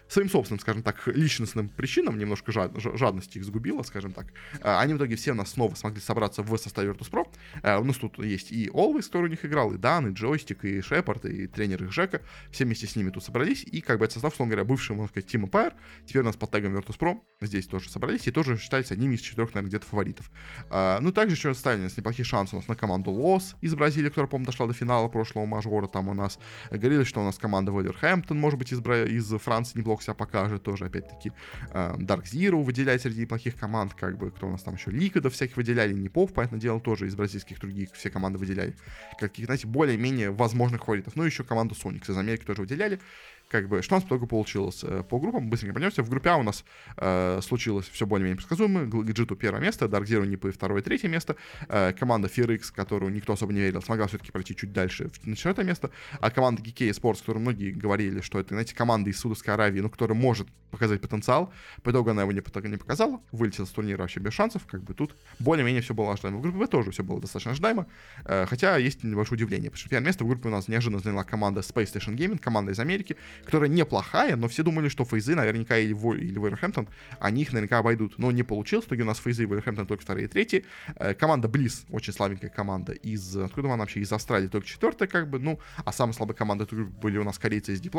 [0.07, 4.27] своим собственным, скажем так, личностным причинам, немножко жад, жадности их сгубила, скажем так,
[4.59, 7.27] э, они в итоге все у нас снова смогли собраться в составе Virtus.pro.
[7.63, 10.65] Э, у нас тут есть и Always, который у них играл, и Дан, и Джойстик,
[10.65, 14.05] и Шепард, и тренер их Жека, все вместе с ними тут собрались, и как бы
[14.05, 15.73] этот состав, условно говоря, бывший, можно сказать, Team Empire,
[16.05, 19.53] теперь у нас под тегом Virtus.pro здесь тоже собрались, и тоже считаются одними из четырех,
[19.53, 20.31] наверное, где-то фаворитов.
[20.69, 24.45] Ну, также еще ставили неплохие шансы у нас на команду Лос из Бразилии, которая, по-моему,
[24.45, 25.87] дошла до финала прошлого мажора.
[25.87, 29.03] Там у нас говорили, что у нас команда Вольверхэмптон, может быть, из, Бра...
[29.05, 30.63] из Франции неплохо себя покажет.
[30.63, 31.31] Тоже, опять-таки,
[31.71, 33.93] э, Dark Zero выделяет среди неплохих команд.
[33.93, 37.15] Как бы, кто у нас там еще, Ликвидов всяких выделяли, Непов, понятное дело, тоже из
[37.15, 38.75] бразильских других все команды выделяли.
[39.19, 41.15] Каких, знаете, более-менее возможных фаворитов.
[41.15, 42.99] Ну, еще команду Sonic из Америки тоже выделяли
[43.51, 44.79] как бы, что у нас по итогу получилось?
[44.83, 46.01] Э, по группам быстренько пойдемте.
[46.01, 46.63] В группе А у нас
[46.95, 48.85] э, случилось все более-менее предсказуемо.
[48.85, 51.35] Гаджету первое место, Dark Zero Нипы второе, третье место.
[51.67, 55.65] Э, команда FearX, которую никто особо не верил, смогла все-таки пройти чуть дальше на четвертое
[55.65, 55.91] место.
[56.21, 59.89] А команда GK Sports, которую многие говорили, что это, знаете, команда из Судовской Аравии, ну,
[59.89, 61.53] которая может показать потенциал.
[61.83, 64.65] По итогу она его не, не показала, вылетела с турнира вообще без шансов.
[64.65, 66.37] Как бы тут более-менее все было ожидаемо.
[66.37, 67.85] В группе Б тоже все было достаточно ожидаемо.
[68.23, 71.25] Э, хотя есть небольшое удивление, потому что первое место в группе у нас неожиданно заняла
[71.25, 75.77] команда Space Station Gaming, команда из Америки, которая неплохая, но все думали, что фейзы наверняка
[75.77, 76.87] или, Во, или Вейрхэмптон,
[77.19, 78.17] они их наверняка обойдут.
[78.17, 80.65] Но не получилось, в итоге у нас фейзы и Вейрхэмптон только вторые и третьи.
[80.95, 85.29] Э, команда Близ, очень слабенькая команда из, откуда она вообще, из Австралии, только четвертая, как
[85.29, 86.67] бы, ну, а самая слабая команда
[87.01, 87.89] были у нас корейцы из D+,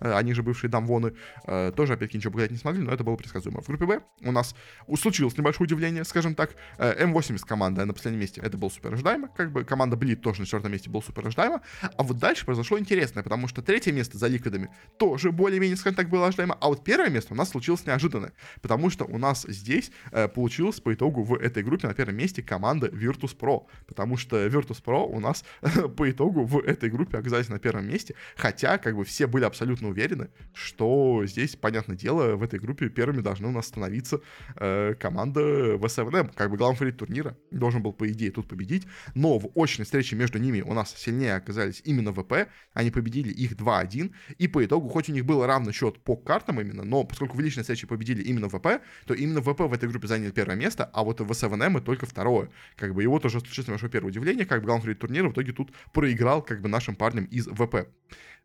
[0.00, 1.14] э, они же бывшие дамвоны,
[1.46, 3.60] э, тоже, опять-таки, ничего показать не смогли, но это было предсказуемо.
[3.60, 4.54] В группе Б у нас
[4.98, 9.28] случилось небольшое удивление, скажем так, э, М80 команда на последнем месте, это было супер ожидаемо,
[9.28, 11.60] как бы команда Блид тоже на четвертом месте был супер ожидаемо,
[11.96, 16.08] а вот дальше произошло интересное, потому что третье место за ликвидами тоже более-менее, скажем так,
[16.08, 19.90] было ожидаемо, а вот первое место у нас случилось неожиданно, потому что у нас здесь
[20.12, 24.46] э, получилось по итогу в этой группе на первом месте команда Virtus Pro, потому что
[24.46, 25.44] Virtus Pro у нас
[25.96, 29.88] по итогу в этой группе оказались на первом месте, хотя как бы все были абсолютно
[29.88, 34.20] уверены, что здесь, понятное дело, в этой группе первыми должны у нас становиться
[34.56, 39.38] э, команда ВСВН, как бы главный фаворит турнира, должен был, по идее, тут победить, но
[39.38, 44.12] в очной встрече между ними у нас сильнее оказались именно ВП, они победили их 2-1,
[44.38, 47.40] и по итогу, хоть у них был равный счет по картам именно, но поскольку в
[47.40, 51.02] личной встрече победили именно ВП, то именно ВП в этой группе заняли первое место, а
[51.02, 52.50] вот ВСВНМ только второе.
[52.76, 55.72] Как бы его тоже случилось наше первое удивление, как бы главный турнира в итоге тут
[55.92, 57.88] проиграл как бы нашим парням из ВП.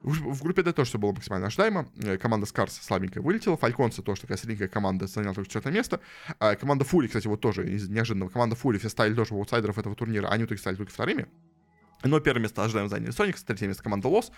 [0.02, 1.90] В группе D тоже все было максимально ожидаемо.
[1.98, 3.58] Э, команда Скарс слабенькая вылетела.
[3.58, 6.00] Фальконцы тоже такая средненькая команда заняла только четвертое место.
[6.40, 8.30] А команда Фури, кстати, вот тоже из неожиданного.
[8.30, 10.30] Команда Фури все стали тоже в аутсайдеров этого турнира.
[10.30, 11.28] Они только стали только вторыми.
[12.04, 14.32] Но первое место ожидаемо заняли Соникс, третье место команда Лос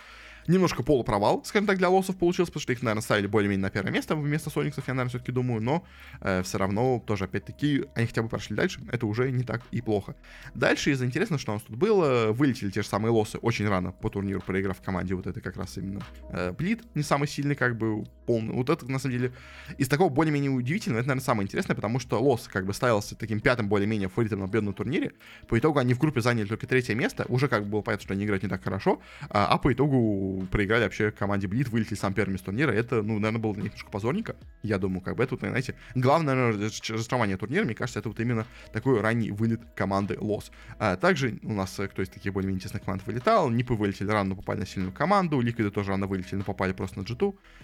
[0.48, 3.92] немножко полупровал, скажем так, для лосов получился, потому что их, наверное, ставили более-менее на первое
[3.92, 5.84] место вместо Сониксов, я, наверное, все-таки думаю, но
[6.22, 9.82] э, все равно тоже, опять-таки, они хотя бы прошли дальше, это уже не так и
[9.82, 10.16] плохо.
[10.54, 13.92] Дальше из интересного, что у нас тут было, вылетели те же самые лосы очень рано
[13.92, 17.78] по турниру, проиграв команде, вот это как раз именно э, Блид, не самый сильный, как
[17.78, 19.34] бы, полный, вот это, на самом деле,
[19.78, 23.40] из такого более-менее удивительного, это, наверное, самое интересное, потому что лос, как бы, ставился таким
[23.40, 25.14] пятым более-менее фаворитом на победу турнире,
[25.48, 28.14] по итогу они в группе заняли только третье место, уже как бы было понятно, что
[28.14, 32.14] они играют не так хорошо, а, а по итогу проиграли вообще команде Блит вылетели сам
[32.14, 34.36] первыми с турнира, это, ну, наверное, было для них немножко позорненько.
[34.64, 38.20] Я думаю, как бы это, вот, знаете, главное, наверное, разочарование турнира, мне кажется, это вот
[38.22, 40.52] именно такой ранний вылет команды Лос.
[40.80, 44.30] А, также у нас, э, кто из таких более-менее интересных команд вылетал, Нипы вылетели рано,
[44.30, 47.16] но попали на сильную команду, Ликвиды тоже рано вылетели, но попали просто на g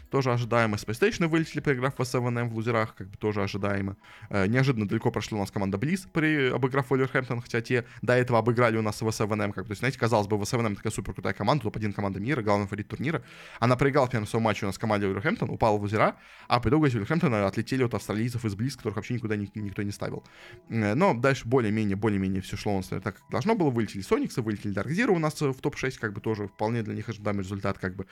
[0.10, 0.76] тоже ожидаемо.
[0.76, 3.96] Space вылетели, проиграв в 7 в лузерах, как бы тоже ожидаемо.
[4.30, 8.40] А, неожиданно далеко прошла у нас команда Близ, при обыграв Вольверхэмптон, хотя те до этого
[8.40, 11.14] обыграли у нас в 7 как бы, есть, знаете, казалось бы, в 7 такая супер
[11.14, 13.24] крутая команда, топ-1 команда мира, главный фаворит турнира,
[13.60, 16.16] она проиграла в первом своем матче у нас команде Уилверхэмптон, упала в озера,
[16.48, 19.84] а по итогу из Уилверхэмптона отлетели от австралийцев из Близ, которых вообще никуда ни, никто
[19.84, 20.24] не ставил.
[20.70, 23.70] Э, но дальше более-менее, более-менее все шло нас так, как должно было.
[23.70, 27.44] Вылетели Сониксы, вылетели Zero у нас в топ-6, как бы тоже вполне для них ожидаемый
[27.44, 28.08] результат, как бы.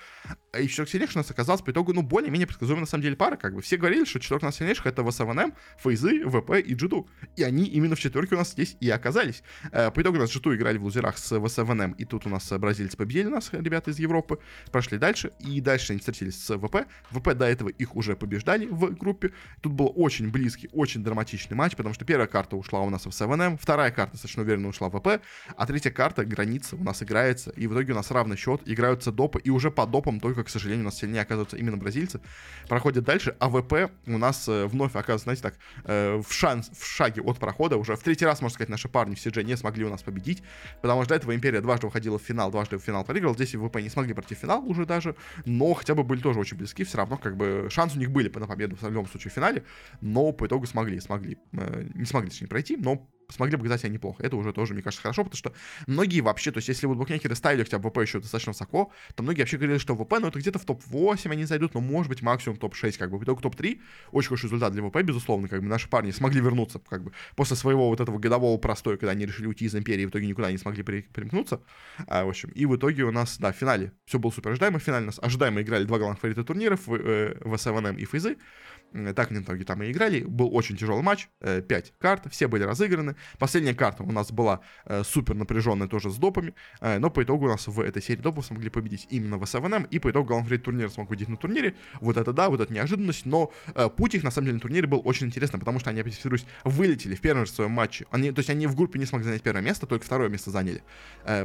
[0.60, 3.36] И четверг сильнейших у нас оказалось по итогу, ну, более-менее предсказуемая на самом деле пара,
[3.36, 3.62] как бы.
[3.62, 7.08] Все говорили, что четверг у нас сильнейших это ВСВНМ, Фейзы, ВП и Джиду.
[7.36, 9.43] И они именно в четверке у нас здесь и оказались.
[9.71, 12.51] Э, по итогу у нас Джиту играли в лузерах с ВСВНМ, и тут у нас
[12.51, 14.39] бразильцы победили нас, ребята из Европы,
[14.71, 16.87] прошли дальше, и дальше они встретились с ВП.
[17.11, 19.31] ВП до этого их уже побеждали в группе.
[19.61, 23.11] Тут был очень близкий, очень драматичный матч, потому что первая карта ушла у нас в
[23.11, 25.21] 7 вторая карта достаточно уверенно ушла в ВП,
[25.55, 29.11] а третья карта, граница, у нас играется, и в итоге у нас равный счет, играются
[29.11, 32.19] допы, и уже по допам только, к сожалению, у нас сильнее оказываются именно бразильцы.
[32.67, 36.85] Проходят дальше, а ВП у нас э, вновь оказывается, знаете, так, э, в, шанс, в
[36.85, 39.85] шаге от прохода, уже в третий раз, можно сказать, наши парни в CG не смогли
[39.85, 40.43] у нас победить,
[40.81, 43.75] потому что до этого Империя дважды выходила в финал, дважды в финал проиграл, здесь ВП
[43.75, 46.97] не смогли пройти в финал уже даже, но хотя бы были тоже очень близки, все
[46.97, 49.63] равно как бы шансы у них были на победу в любом случае в финале,
[50.01, 54.23] но по итогу смогли, смогли, э, не смогли точнее пройти, но смогли показать себя неплохо.
[54.23, 55.53] Это уже тоже, мне кажется, хорошо, потому что
[55.88, 59.23] многие вообще, то есть если вот букмекеры ставили хотя бы ВП еще достаточно высоко, то
[59.23, 62.21] многие вообще говорили, что ВП, ну это где-то в топ-8 они зайдут, но может быть
[62.21, 63.17] максимум топ-6, как бы.
[63.17, 65.67] В итоге топ-3, очень хороший результат для ВП, безусловно, как бы.
[65.67, 69.47] Наши парни смогли вернуться, как бы, после своего вот этого годового простоя, когда они решили
[69.47, 71.61] уйти из Империи, в итоге никуда не смогли при, примкнуться,
[72.07, 74.79] а, в общем, и в итоге у нас, да, в финале все было супер ожидаемо,
[74.79, 78.38] в финале нас ожидаемо играли два главных фаворита турниров, в, э, в SVM и Фейзы,
[79.15, 80.21] так в итоге там и играли.
[80.21, 81.27] Был очень тяжелый матч.
[81.39, 83.15] 5 э, карт, все были разыграны.
[83.38, 86.53] Последняя карта у нас была э, супер напряженная тоже с допами.
[86.79, 89.84] Э, но по итогу у нас в этой серии допов смогли победить именно в СВНМ.
[89.91, 91.75] И по итогу главный турнир смог победить на турнире.
[91.99, 93.25] Вот это да, вот это неожиданность.
[93.25, 93.51] Но
[93.97, 96.45] путь их на самом деле на турнире был очень интересный, потому что они, опять повторюсь,
[96.63, 98.05] вылетели в первом же своем матче.
[98.12, 100.84] Они, то есть они в группе не смогли занять первое место, только второе место заняли.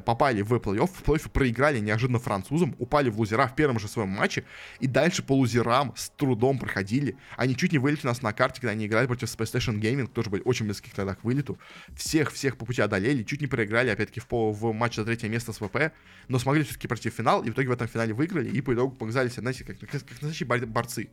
[0.04, 4.10] Попали в плей-офф, в плей-оффе проиграли неожиданно французам, упали в лузера в первом же своем
[4.10, 4.44] матче.
[4.78, 7.16] И дальше по лузерам с трудом проходили.
[7.40, 10.28] Они чуть не вылетели нас на карте, когда они играли против Space Station Gaming, тоже
[10.28, 11.58] были очень близки тогда к вылету.
[11.96, 15.56] Всех-всех по пути одолели, чуть не проиграли, опять-таки, в, в матче за третье место с
[15.56, 15.94] ВП,
[16.28, 18.74] но смогли все-таки пройти в финал, и в итоге в этом финале выиграли, и по
[18.74, 21.08] итогу показались, знаете, как, как, как настоящие борцы.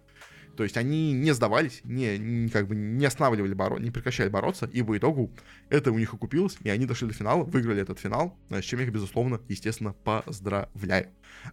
[0.57, 4.69] То есть они не сдавались, не, не как бы не останавливали боро, не прекращали бороться,
[4.73, 5.31] и по итогу
[5.69, 8.85] это у них окупилось, и они дошли до финала, выиграли этот финал, с чем я
[8.85, 11.07] их, безусловно, естественно, поздравляю.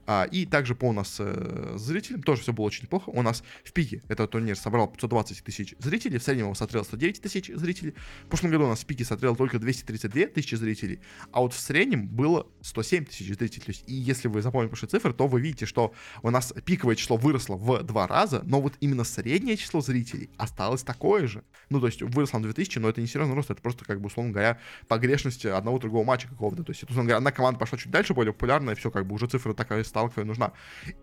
[0.07, 3.11] А, и также по у нас э, зрителям тоже все было очень неплохо.
[3.11, 7.21] У нас в пике этот турнир собрал 520 тысяч зрителей, в среднем его смотрело 109
[7.21, 7.95] тысяч зрителей.
[8.25, 11.01] В прошлом году у нас в пике смотрело только 232 тысячи зрителей,
[11.33, 13.65] а вот в среднем было 107 тысяч зрителей.
[13.65, 16.97] То есть, и если вы запомните прошлые цифры, то вы видите, что у нас пиковое
[16.97, 21.45] число выросло в два раза, но вот именно среднее число зрителей осталось такое же.
[21.71, 24.07] Ну, то есть выросло на 2000, но это не серьезный рост, это просто, как бы,
[24.07, 24.59] условно говоря,
[24.89, 26.63] погрешность одного другого матча какого-то.
[26.63, 29.27] То есть, условно говоря, одна команда пошла чуть дальше, более популярная, все, как бы, уже
[29.27, 30.53] цифра такая стала, какая нужна.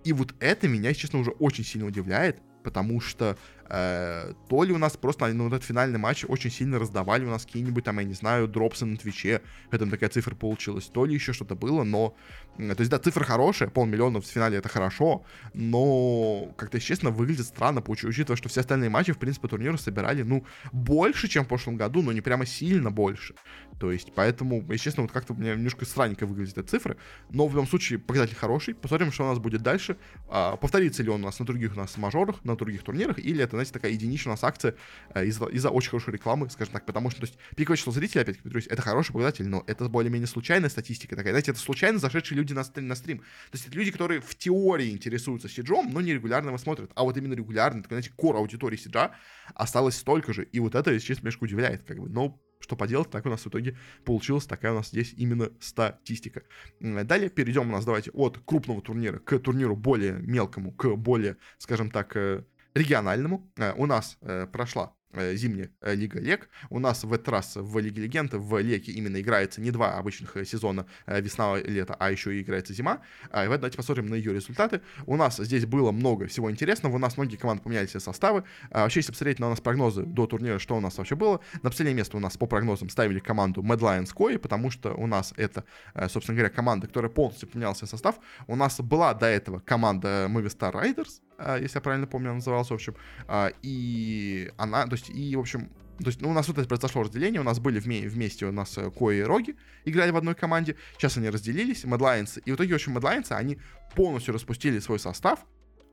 [0.03, 4.97] И вот это меня, честно, уже очень сильно удивляет, потому что то ли у нас
[4.97, 8.47] просто ну, этот финальный матч очень сильно раздавали у нас какие-нибудь там, я не знаю,
[8.47, 12.15] дропсы на Твиче, это такая цифра получилась, то ли еще что-то было, но,
[12.57, 17.83] то есть, да, цифра хорошая, полмиллиона в финале это хорошо, но, как-то, честно, выглядит странно,
[17.87, 22.01] учитывая, что все остальные матчи, в принципе, турнира собирали, ну, больше, чем в прошлом году,
[22.01, 23.35] но не прямо сильно больше.
[23.79, 26.97] То есть, поэтому, если честно, вот как-то у меня немножко странненько выглядит эта цифра,
[27.29, 29.97] но в любом случае показатель хороший, посмотрим, что у нас будет дальше,
[30.29, 33.43] а, повторится ли он у нас на других у нас мажорах, на других турнирах, или
[33.43, 34.75] это, знаете, такая единичная у нас акция
[35.13, 38.21] э, из-за, из очень хорошей рекламы, скажем так, потому что, то есть, пиковое число зрителей,
[38.21, 42.37] опять-таки, повторюсь, это хороший показатель, но это более-менее случайная статистика такая, знаете, это случайно зашедшие
[42.37, 43.19] люди на, на стрим.
[43.19, 47.03] То есть, это люди, которые в теории интересуются Сиджом, но не регулярно его смотрят, а
[47.03, 49.11] вот именно регулярно, такой, знаете, кор аудитории Сиджа
[49.53, 53.09] осталось столько же, и вот это, если честно, немножко удивляет, как бы, но что поделать,
[53.09, 56.43] так у нас в итоге получилась такая у нас здесь именно статистика.
[56.79, 61.91] Далее перейдем у нас, давайте, от крупного турнира к турниру более мелкому, к более, скажем
[61.91, 62.43] так, э,
[62.73, 63.51] региональному.
[63.57, 66.49] Э, у нас э, прошла Э, зимняя Лига Лег.
[66.69, 70.37] У нас в этот раз в Лиге Легенд в Леге именно играется не два обычных
[70.45, 73.01] сезона весна-лето, а еще и играется зима.
[73.29, 74.81] А, и давайте посмотрим на ее результаты.
[75.05, 76.95] У нас здесь было много всего интересного.
[76.95, 78.45] У нас многие команды поменяли все составы.
[78.69, 81.41] А, вообще, если посмотреть на у нас прогнозы до турнира, что у нас вообще было,
[81.61, 85.07] на последнее место у нас по прогнозам ставили команду Mad Lions Koi, потому что у
[85.07, 85.65] нас это,
[86.07, 88.17] собственно говоря, команда, которая полностью поменяла свой состав.
[88.47, 91.19] У нас была до этого команда Movistar Riders,
[91.59, 92.95] если я правильно помню, она называлась, в общем.
[93.27, 96.67] А, и она, то есть, и, в общем, то есть, ну, у нас вот это
[96.67, 100.17] произошло разделение, у нас были вме- вместе у нас э, Кои и Роги, играли в
[100.17, 103.59] одной команде, сейчас они разделились, Мэдлайнсы, и в итоге, в общем, Мэдлайнсы, они
[103.95, 105.45] полностью распустили свой состав,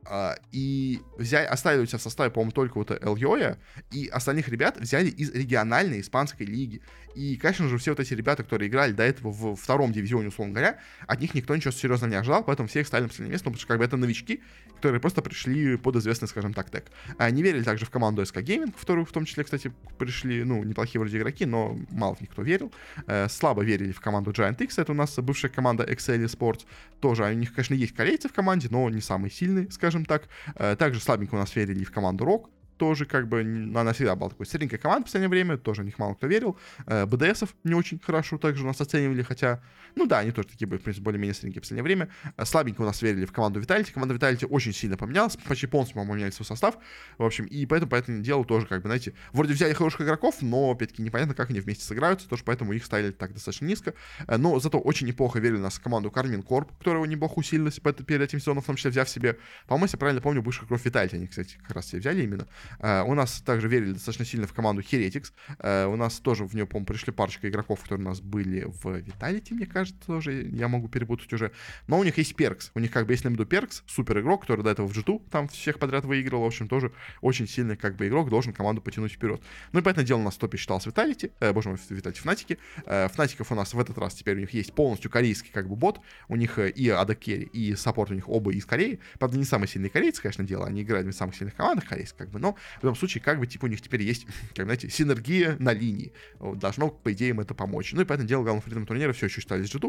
[0.05, 3.59] Uh, и взяли, оставили у себя в составе, по-моему, только вот Эльёя,
[3.91, 6.81] и остальных ребят взяли из региональной испанской лиги.
[7.15, 10.53] И, конечно же, все вот эти ребята, которые играли до этого в втором дивизионе, условно
[10.53, 13.43] говоря, от них никто ничего серьезного не ожидал, поэтому все их ставили на последнее место,
[13.43, 14.41] потому что как бы это новички,
[14.79, 16.85] которые просто пришли под известный, скажем так, тег.
[17.31, 20.63] Не верили также в команду SK Gaming, в которую в том числе, кстати, пришли, ну,
[20.63, 22.71] неплохие вроде игроки, но мало в них кто верил.
[23.07, 26.65] Э, слабо верили в команду Giant X, это у нас бывшая команда Excel Sports.
[27.01, 30.29] Тоже у них, конечно, есть корейцы в команде, но не самые сильные, скажем так.
[30.55, 33.41] Э, также слабенько у нас верили в команду Rock, тоже как бы,
[33.75, 36.57] она всегда была такой средненькой командой в последнее время, тоже в них мало кто верил.
[36.87, 39.61] Э, БДСов не очень хорошо также у нас оценивали, хотя,
[39.95, 42.09] ну да, они тоже такие были, в принципе, более-менее средненькие в последнее время.
[42.37, 45.95] Э, слабенько у нас верили в команду Виталити, команда Виталити очень сильно поменялась, почти полностью,
[45.95, 46.77] по-моему, поменяли свой состав,
[47.17, 50.37] в общем, и поэтому по этому делу тоже, как бы, знаете, вроде взяли хороших игроков,
[50.41, 53.93] но, опять-таки, непонятно, как они вместе сыграются, тоже поэтому их ставили так достаточно низко,
[54.25, 57.79] э, но зато очень неплохо верили у нас в команду Кармин Корп, которая неплохо усилилась
[57.79, 59.37] перед этим сезоном, в том числе взяв себе,
[59.67, 62.47] по-моему, если я правильно помню, бывших игроков Виталити, они, кстати, как раз себе взяли именно.
[62.79, 65.31] У нас также верили достаточно сильно в команду Heretics.
[65.59, 68.85] Э, у нас тоже в нее, по-моему, пришли парочка игроков, которые у нас были в
[68.85, 70.43] Vitality, мне кажется, тоже.
[70.51, 71.51] Я могу перепутать уже.
[71.87, 72.71] Но у них есть Перкс.
[72.75, 75.03] У них как бы есть на виду Перкс, супер игрок, который до этого в g
[75.29, 76.41] там всех подряд выиграл.
[76.41, 79.41] В общем, тоже очень сильный как бы игрок, должен команду потянуть вперед.
[79.71, 82.57] Ну и поэтому дело у нас в топе считался Vitality, э, боже мой, Vitality Фнатики.
[82.85, 85.75] Э, Фнатиков у нас в этот раз теперь у них есть полностью корейский как бы
[85.75, 85.99] бот.
[86.27, 88.99] У них э, и AD carry, и саппорт у них оба из Кореи.
[89.17, 90.65] Правда, не самые сильные корейцы, конечно, дело.
[90.65, 92.39] Они играют в самых сильных командах корейских, как бы.
[92.39, 95.73] Но в любом случае, как бы, типа, у них теперь есть, как знаете, синергия на
[95.73, 96.13] линии.
[96.39, 97.93] Должно, по идее, им это помочь.
[97.93, 99.79] Ну и поэтому дело главным фаворитом турнира все еще считались G2.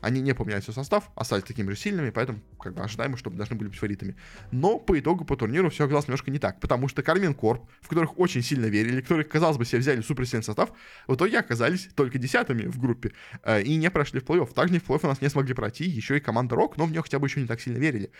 [0.00, 3.56] Они не поменяли свой состав, остались такими же сильными, поэтому как бы ожидаемо, что должны
[3.56, 4.16] были быть фаворитами.
[4.50, 7.88] Но по итогу по турниру все оказалось немножко не так, потому что Karmine Corp, в
[7.88, 10.72] которых очень сильно верили, которые, казалось бы, себе взяли суперсильный состав,
[11.06, 13.12] в итоге оказались только десятыми в группе
[13.42, 14.52] э, и не прошли в плей-офф.
[14.54, 17.02] Также в плей-офф у нас не смогли пройти еще и команда Рок, но в нее
[17.02, 18.10] хотя бы еще не так сильно верили.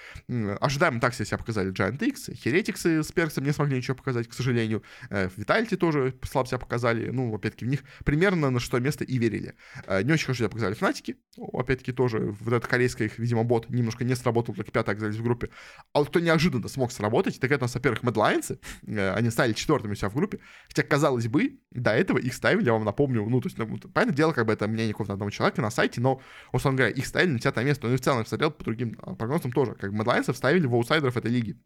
[0.61, 4.83] Ожидаемо так себя показали Giant X, Heretics с Перксом не смогли ничего показать, к сожалению.
[5.11, 7.11] Э, Vitality тоже слабо себя показали.
[7.11, 9.55] Ну, опять-таки, в них примерно на шестое место и верили.
[9.87, 11.17] Э, не очень хорошо себя показали Фнатики.
[11.53, 15.23] Опять-таки, тоже вот этот корейский их, видимо, бот немножко не сработал, только пятый оказались в
[15.23, 15.51] группе.
[15.93, 18.59] А вот кто неожиданно смог сработать, так это у нас, во-первых, Медлайнцы.
[18.87, 20.41] Э, они стали четвертыми у себя в группе.
[20.69, 24.17] Хотя, казалось бы, до этого их ставили, я вам напомню, ну, то есть, ну, понятное
[24.17, 26.21] дело, как бы это мнение какого-то одного человека на сайте, но,
[26.53, 27.87] условно говоря, их ставили на десятое место.
[27.87, 30.75] Ну, и в целом, я смотрел по другим а, прогнозам тоже, как Медлайнцев ставили в
[30.75, 31.57] аутсайдеров этой лиги.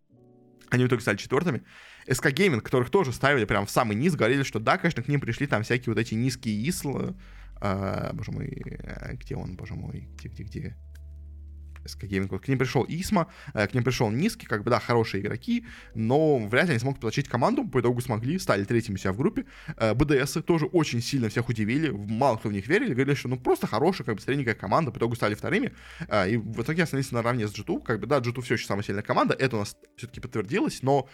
[0.70, 1.62] Они в итоге стали четвертыми.
[2.06, 5.20] SK Gaming, которых тоже ставили прям в самый низ, говорили, что да, конечно, к ним
[5.20, 7.14] пришли там всякие вот эти низкие ислы.
[7.60, 10.76] А, боже мой, э, где он, боже мой, где, где, где?
[11.84, 12.38] SK Gaming.
[12.38, 16.38] К ним пришел Исма, э, к ним пришел Низкий, как бы, да, хорошие игроки, но
[16.38, 19.44] вряд ли они смогут получить команду, по итогу смогли, стали третьими себя в группе.
[19.76, 23.38] Э, БДС тоже очень сильно всех удивили, мало кто в них верили, говорили, что ну
[23.38, 25.72] просто хорошая, как бы, средненькая команда, по итогу стали вторыми,
[26.08, 28.82] э, и в итоге остались наравне с G2, как бы, да, G2 все еще самая
[28.82, 31.08] сильная команда, это у нас все-таки подтвердилось, но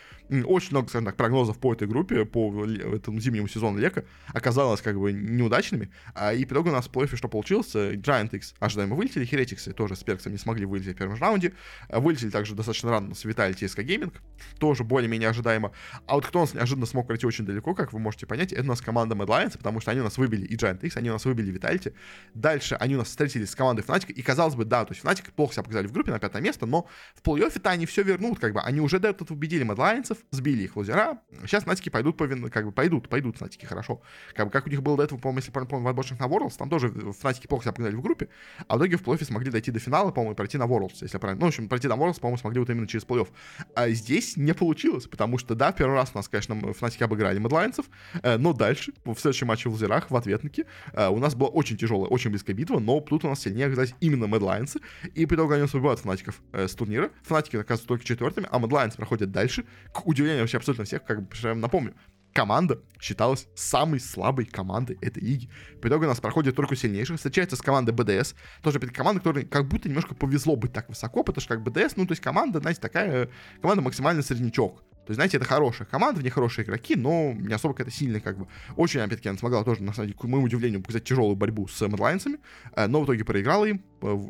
[0.44, 4.98] очень много, скажем так, прогнозов по этой группе, по этому зимнему сезону Лека оказалось, как
[4.98, 5.90] бы, неудачными,
[6.36, 9.96] и по итогу у нас в плей что получилось, Giant X ожидаемо вылетели, Heretics тоже
[9.96, 11.52] с Перксом не смогли смогли вылететь в первом раунде.
[11.88, 14.12] Э, вылетели также достаточно рано с Vitality SK Gaming,
[14.58, 15.72] тоже более-менее ожидаемо.
[16.06, 18.62] А вот кто у нас неожиданно смог пройти очень далеко, как вы можете понять, это
[18.62, 21.10] у нас команда Mad Lions, потому что они у нас выбили и Giant X, они
[21.10, 21.94] у нас выбили Vitality.
[22.34, 25.32] Дальше они у нас встретились с командой Fnatic, и казалось бы, да, то есть Fnatic
[25.34, 28.52] плохо себя показали в группе на пятое место, но в плей-оффе-то они все вернут, как
[28.52, 32.16] бы, они уже до этого победили Mad Lions, сбили их в лузера, сейчас Fnatic пойдут,
[32.16, 34.02] по, как бы, пойдут, пойдут Fnatic хорошо.
[34.34, 36.56] Как бы, как у них было до этого, по-моему, если помню, в отборочных на Worlds,
[36.58, 38.28] там тоже Fnatic плохо себя показали в группе,
[38.68, 41.20] а в итоге в плей-оффе смогли дойти до финала, по-моему, пройти на Worlds, если я
[41.20, 41.40] правильно.
[41.40, 43.28] Ну, в общем, пройти до Worlds, по-моему, смогли вот именно через плей-офф.
[43.74, 47.86] А здесь не получилось, потому что, да, первый раз у нас, конечно, Фнатики обыграли Медлайнцев,
[48.22, 51.76] э, но дальше, в следующем матче в Лазерах, в ответнике, э, у нас была очень
[51.76, 54.80] тяжелая, очень близкая битва, но тут у нас сильнее оказались именно Медлайнцы,
[55.14, 57.10] и по итогу они нас выбивают Фнатиков э, с турнира.
[57.22, 61.54] Фнатики оказываются только четвертыми, а Медлайнцы проходят дальше, к удивлению вообще абсолютно всех, как бы,
[61.54, 61.94] напомню,
[62.32, 65.48] команда считалась самой слабой командой этой лиги.
[65.80, 69.44] По итогу у нас проходит только сильнейших, встречается с командой БДС, тоже опять команда, которой
[69.44, 72.60] как будто немножко повезло быть так высоко, потому что как БДС, ну, то есть команда,
[72.60, 74.82] знаете, такая, команда максимально среднячок.
[75.06, 78.20] То есть, знаете, это хорошая команда, в ней хорошие игроки, но не особо какая-то сильная,
[78.20, 78.46] как бы.
[78.76, 81.80] Очень, опять-таки, она смогла тоже, на самом деле, к моему удивлению, показать тяжелую борьбу с
[81.80, 82.38] Мэдлайнсами,
[82.76, 83.80] э, но в итоге проиграла им, э,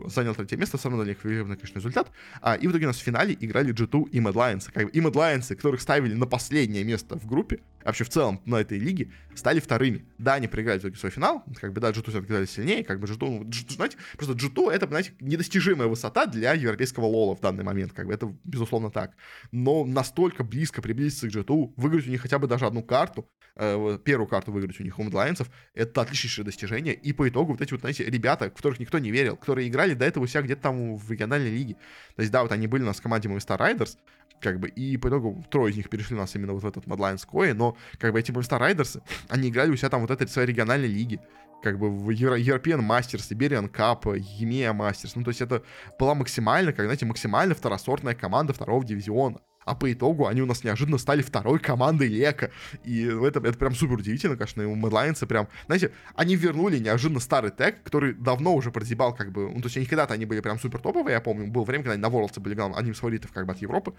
[0.07, 2.11] занял третье место, равно для них конечно, результат.
[2.41, 4.73] А, и в итоге у нас в финале играли G2 и Мэдлайнсы.
[4.73, 8.57] Как бы, и Мэдлайнсы, которых ставили на последнее место в группе, вообще в целом на
[8.57, 10.05] этой лиге, стали вторыми.
[10.19, 13.07] Да, они проиграли в итоге свой финал, как бы, да, G2 все-таки сильнее, как бы
[13.07, 17.65] G2, ну, G2, знаете, просто G2 это, знаете, недостижимая высота для европейского лола в данный
[17.65, 19.13] момент, как бы, это безусловно так.
[19.51, 23.29] Но настолько близко приблизиться к G2 G2, выиграть у них хотя бы даже одну карту,
[23.57, 26.95] э, первую карту выиграть у них у Медлайнцев, это отличнейшее достижение.
[26.95, 29.95] И по итогу вот эти вот, знаете, ребята, в которых никто не верил, которые играли
[29.95, 31.75] до этого у себя где-то там в региональной лиге.
[32.17, 33.97] То есть, да, вот они были у нас в команде Movistar Riders,
[34.41, 36.87] как бы, и по итогу трое из них перешли у нас именно вот в этот
[36.87, 40.27] Madline Square, но, как бы, эти Movistar Riders, они играли у себя там вот этой
[40.29, 41.21] своей региональной лиги,
[41.63, 45.63] как бы в European Masters, Iberian Cup, EMEA Masters, ну, то есть это
[45.99, 49.41] была максимально, как, знаете, максимально второсортная команда второго дивизиона
[49.71, 52.51] а по итогу они у нас неожиданно стали второй командой Лека.
[52.83, 57.21] И это, это прям супер удивительно, конечно, и у Мэдлайнса прям, знаете, они вернули неожиданно
[57.21, 60.41] старый тег, который давно уже прозябал, как бы, ну, то есть они когда-то они были
[60.41, 63.31] прям супер топовые, я помню, было время, когда они на Worlds были одним из фаворитов,
[63.31, 63.95] как бы, от Европы,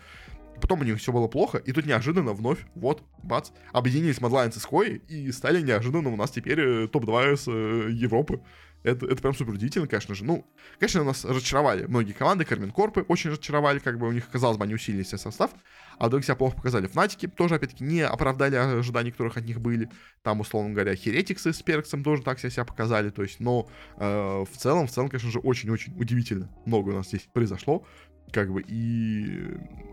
[0.59, 4.65] потом у них все было плохо, и тут неожиданно вновь, вот, бац, объединились Мэдлайнс с
[4.65, 8.41] Хой, и стали неожиданно у нас теперь э, топ-2 с э, Европы.
[8.83, 10.23] Это, это прям супер удивительно, конечно же.
[10.25, 10.45] Ну,
[10.79, 12.45] конечно, нас разочаровали многие команды.
[12.45, 15.51] Кармин Корпы очень разочаровали, как бы у них, казалось бы, они усилили себе состав.
[15.97, 16.87] А вдруг себя плохо показали.
[16.87, 19.89] Фнатики тоже, опять-таки, не оправдали ожиданий, которых от них были.
[20.23, 23.11] Там, условно говоря, Херетиксы с Перксом тоже так себя показали.
[23.11, 27.07] То есть, но э, в целом, в целом, конечно же, очень-очень удивительно много у нас
[27.07, 27.85] здесь произошло
[28.31, 29.47] как бы, и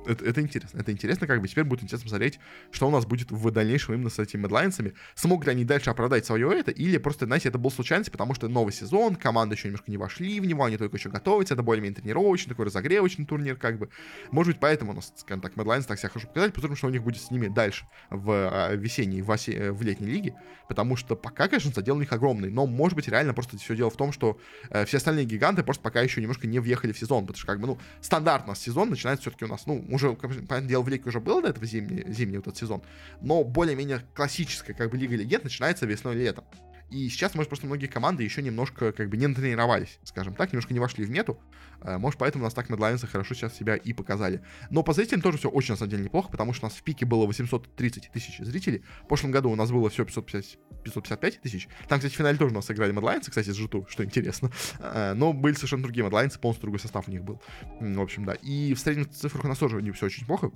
[0.06, 0.78] это, это интересно.
[0.78, 2.38] Это интересно, как бы, теперь будет интересно посмотреть,
[2.70, 4.94] что у нас будет в дальнейшем именно с этими медлайнсами.
[5.14, 8.48] Смогут ли они дальше оправдать свое это, или просто, знаете, это был случайность, потому что
[8.48, 12.00] новый сезон, команды еще немножко не вошли в него, они только еще готовятся, это более-менее
[12.00, 13.90] тренировочный, такой разогревочный турнир, как бы.
[14.30, 16.90] Может быть, поэтому у нас, скажем так, медлайнс так себя хорошо показать, потому что у
[16.90, 20.34] них будет с ними дальше в а, весенней, в, осе, в летней лиге,
[20.68, 23.90] потому что пока, конечно, задел у них огромный, но, может быть, реально просто все дело
[23.90, 24.38] в том, что
[24.70, 27.60] э, все остальные гиганты просто пока еще немножко не въехали в сезон, потому что, как
[27.60, 31.04] бы, ну, стандарт стандартно сезон начинается все-таки у нас, ну, уже, понятное дело, в Лиге
[31.06, 32.82] уже был до этого зимний, зимний вот этот сезон,
[33.20, 36.44] но более-менее классическая, как бы, Лига Легенд начинается весной-летом.
[36.90, 40.80] Сейчас, может, просто многие команды еще немножко, как бы, не натренировались, скажем так, немножко не
[40.80, 41.38] вошли в мету.
[41.82, 44.42] Э, может, поэтому у нас так Медлайнсы хорошо сейчас себя и показали.
[44.70, 46.82] Но по зрителям тоже все очень, на самом деле, неплохо, потому что у нас в
[46.82, 48.82] пике было 830 тысяч зрителей.
[49.04, 51.68] В прошлом году у нас было все 550, 555 тысяч.
[51.88, 54.50] Там, кстати, в финале тоже у нас сыграли Медлайнсы, кстати, с G2, что интересно.
[54.78, 57.42] Э, но были совершенно другие Медлайнсы, полностью другой состав у них был.
[57.80, 58.34] В общем, да.
[58.34, 60.50] И в средних цифрах у нас тоже не все очень плохо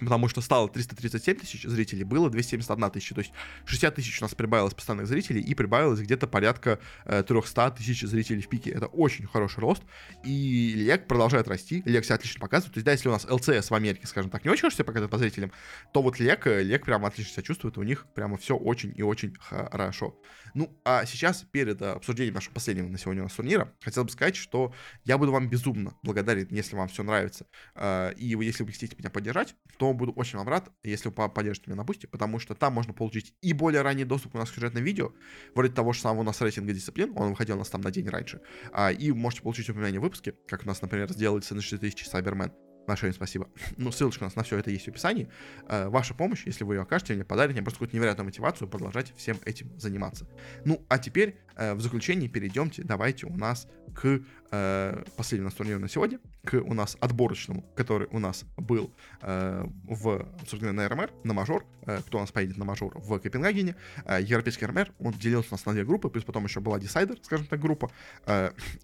[0.00, 3.32] потому что стало 337 тысяч зрителей, было 271 тысяча, то есть
[3.66, 8.42] 60 тысяч у нас прибавилось постоянных зрителей и прибавилось где-то порядка э, 300 тысяч зрителей
[8.42, 8.70] в пике.
[8.70, 9.82] Это очень хороший рост,
[10.24, 13.70] и Лек продолжает расти, Лек себя отлично показывает, то есть да, если у нас ЛЦС
[13.70, 15.52] в Америке, скажем так, не очень хорошо себя показывает по зрителям,
[15.92, 19.02] то вот Лек, э, Лек прямо отлично себя чувствует, у них прямо все очень и
[19.02, 20.16] очень хорошо.
[20.54, 24.10] Ну, а сейчас, перед э, обсуждением нашего последнего на сегодня у нас турнира, хотел бы
[24.10, 24.72] сказать, что
[25.04, 29.10] я буду вам безумно благодарен, если вам все нравится, э, и если вы хотите меня
[29.10, 32.54] поддержать, то то буду очень вам рад, если вы поддержите меня на бусте, потому что
[32.54, 35.12] там можно получить и более ранний доступ у нас к сюжетным видео,
[35.54, 38.08] вроде того же самого у нас рейтинга дисциплин, он выходил у нас там на день
[38.08, 38.40] раньше,
[38.72, 42.63] а, и можете получить упоминание в выпуске, как у нас, например, сделается на 4000 Cyberman.
[42.86, 43.48] Большое спасибо.
[43.76, 45.28] Ну, ссылочка у нас на все это есть в описании.
[45.68, 49.12] Э, ваша помощь, если вы ее окажете, мне подарит мне просто какую-то невероятную мотивацию продолжать
[49.16, 50.26] всем этим заниматься.
[50.64, 54.20] Ну, а теперь э, в заключении перейдемте, давайте у нас к
[54.50, 60.72] э, последнему турниру на сегодня, к у нас отборочному, который у нас был в, собственно,
[60.72, 61.64] на РМР, на мажор,
[62.06, 63.76] кто у нас поедет на мажор в Копенгагене.
[64.20, 67.46] Европейский РМР, он делился у нас на две группы, плюс потом еще была десайдер, скажем
[67.46, 67.90] так, группа.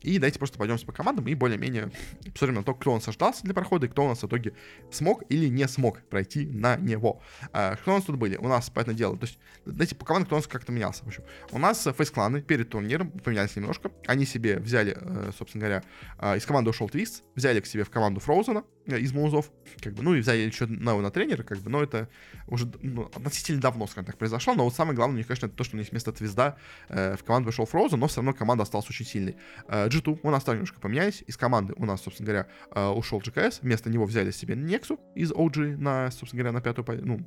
[0.00, 1.90] И давайте просто пойдемся по командам и более-менее
[2.32, 4.52] посмотрим на то, кто у нас ожидался для прохода кто у нас в итоге
[4.90, 7.20] смог или не смог пройти на него.
[7.52, 8.36] Э, кто у нас тут были?
[8.36, 11.04] У нас, по этому делу, то есть, знаете, по командам кто у нас как-то менялся.
[11.04, 13.90] В общем, у нас фейс-кланы перед турниром поменялись немножко.
[14.06, 15.82] Они себе взяли, э, собственно говоря,
[16.18, 18.64] э, из команды ушел Твист, взяли к себе в команду Фроузена
[18.96, 22.08] из Маузов, как бы, ну и взяли еще нового на тренера, как бы, но это
[22.46, 25.56] уже ну, относительно давно, скажем так, произошло, но вот самое главное у них, конечно, это
[25.56, 26.56] то, что у них вместо Твизда
[26.88, 29.36] э, в команду вышел Фроузен, но все равно команда осталась очень сильной.
[29.68, 33.20] Э, G2 у нас тоже немножко поменялись, из команды у нас, собственно говоря, э, ушел
[33.20, 37.26] GKS, вместо него взяли себе Нексу из OG на, собственно говоря, на пятую, ну,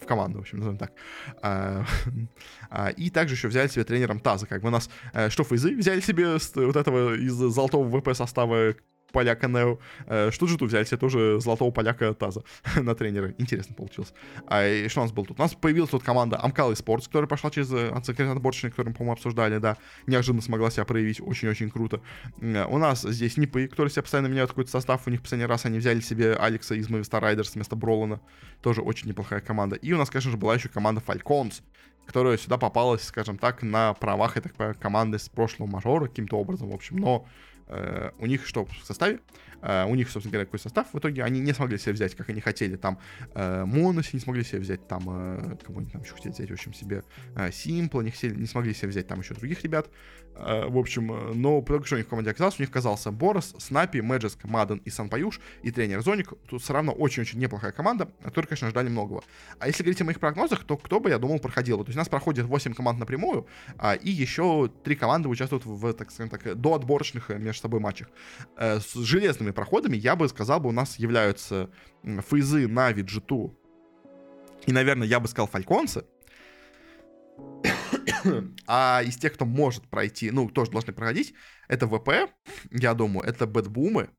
[0.00, 0.92] в команду, в общем, назовем так.
[1.42, 1.84] А,
[2.70, 5.76] а, и также еще взяли себе тренером Таза, как бы у нас э, что Фейзы
[5.76, 8.74] взяли себе вот этого из золотого ВП состава
[9.12, 9.78] поляка Нео.
[10.06, 12.42] Э, тут взяли себе тоже золотого поляка Таза
[12.76, 13.34] на тренера.
[13.38, 14.12] Интересно получилось.
[14.46, 15.38] А и что у нас было тут?
[15.38, 19.12] У нас появилась тут команда Амкал Спортс, которая пошла через секретный отборочный, который мы, по-моему,
[19.12, 19.76] обсуждали, да.
[20.06, 21.20] Неожиданно смогла себя проявить.
[21.20, 22.00] Очень-очень круто.
[22.40, 25.06] Э, у нас здесь Нипы, которые себя постоянно меняют какой-то состав.
[25.06, 28.20] У них последний раз они взяли себе Алекса из Movistar Riders вместо Бролана.
[28.62, 29.76] Тоже очень неплохая команда.
[29.76, 31.62] И у нас, конечно же, была еще команда Falcons,
[32.06, 36.74] которая сюда попалась, скажем так, на правах этой команды с прошлого мажора каким-то образом, в
[36.74, 36.96] общем.
[36.96, 37.26] Но
[37.68, 39.20] Э, у них что в составе?
[39.60, 40.86] Э, у них, собственно говоря, какой состав.
[40.92, 42.76] В итоге они не смогли себе взять, как они хотели.
[42.76, 42.98] Там
[43.34, 46.74] э, Моноси не смогли себе взять, там э, кого-нибудь там еще хотели взять, в общем,
[46.74, 47.02] себе
[47.36, 49.88] э, Симпла, не, хотели, не смогли себе взять там еще других ребят.
[50.34, 53.54] Э, в общем, но по что у них в команде оказалось, у них оказался Борос,
[53.58, 56.32] Снапи, Мэджиск, Маден и Санпаюш, и тренер Зоник.
[56.48, 59.22] Тут все равно очень-очень неплохая команда, которой, конечно, ждали многого.
[59.58, 61.78] А если говорить о моих прогнозах, то кто бы, я думал, проходил.
[61.78, 63.46] То есть у нас проходит 8 команд напрямую,
[63.76, 68.08] а, и еще 3 команды участвуют в, так скажем так, до отборочных между собой матчах.
[68.56, 71.70] Э, с железными проходами, я бы сказал, бы у нас являются
[72.02, 73.54] Фейзы, Нави, G2
[74.66, 76.04] и, наверное, я бы сказал Фальконсы.
[78.66, 81.34] а из тех, кто может пройти, ну, тоже должны проходить,
[81.68, 82.30] это ВП,
[82.70, 84.10] я думаю, это Бэтбумы,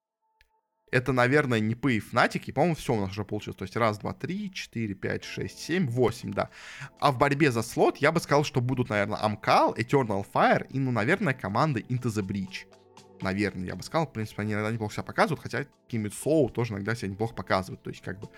[0.92, 2.52] это, наверное, Нипы и Фнатики.
[2.52, 3.58] По-моему, все у нас уже получилось.
[3.58, 6.50] То есть раз, два, три, четыре, пять, шесть, семь, восемь, да.
[7.00, 10.80] А в борьбе за слот я бы сказал, что будут, наверное, Амкал, Eternal Fire и,
[10.80, 12.66] ну, наверное, команда Into the Breach
[13.24, 14.08] наверное, я бы сказал.
[14.08, 15.66] В принципе, они иногда неплохо себя показывают, хотя
[16.14, 17.82] Соу тоже иногда себя неплохо показывают.
[17.84, 18.30] То есть, как бы...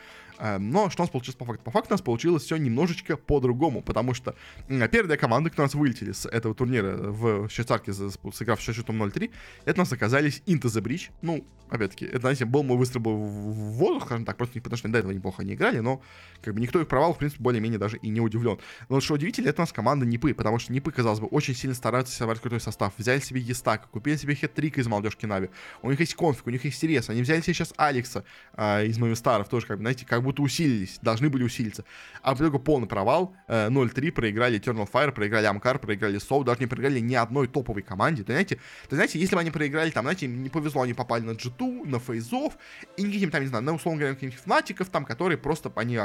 [0.42, 1.64] Э, но что у нас получилось по факту?
[1.64, 4.36] По факту у нас получилось все немножечко по-другому, потому что
[4.68, 9.02] э, первые команды, которые у нас вылетели с этого турнира в Швейцарке, сыграв в счетом
[9.02, 9.32] 0-3,
[9.66, 11.12] это у нас оказались Into the Bridge.
[11.22, 15.00] Ну, опять-таки, это, знаете, был мой выстрел в воздух, скажем так, просто потому что до
[15.00, 16.02] этого неплохо не играли, но
[16.42, 18.60] как бы никто их провал, в принципе, более-менее даже и не удивлен.
[18.90, 21.76] Но что удивительно, это у нас команда Нипы, потому что Нипы, казалось бы, очень сильно
[21.76, 22.94] стараются собрать крутой состав.
[22.98, 25.50] Взяли себе Естака, купили себе хет-трик из молодежки Нави.
[25.82, 27.10] У них есть конфиг, у них есть Сирес.
[27.10, 28.24] Они взяли себе сейчас Алекса
[28.54, 31.84] э, из Мовистаров, тоже, как бы, знаете, как будто усилились, должны были усилиться.
[32.22, 33.36] А в итоге полный провал.
[33.48, 37.82] Э, 0-3 проиграли Eternal Fire, проиграли Амкар, проиграли Соу, даже не проиграли ни одной топовой
[37.82, 38.24] команде.
[38.24, 38.60] То, знаете,
[38.90, 41.88] то, знаете, если бы они проиграли, там, знаете, им не повезло, они попали на G2,
[41.88, 42.58] на Фейзов,
[42.98, 46.00] и никаким там, не знаю, на, условно говоря, каких-нибудь фнатиков, там, которые просто, они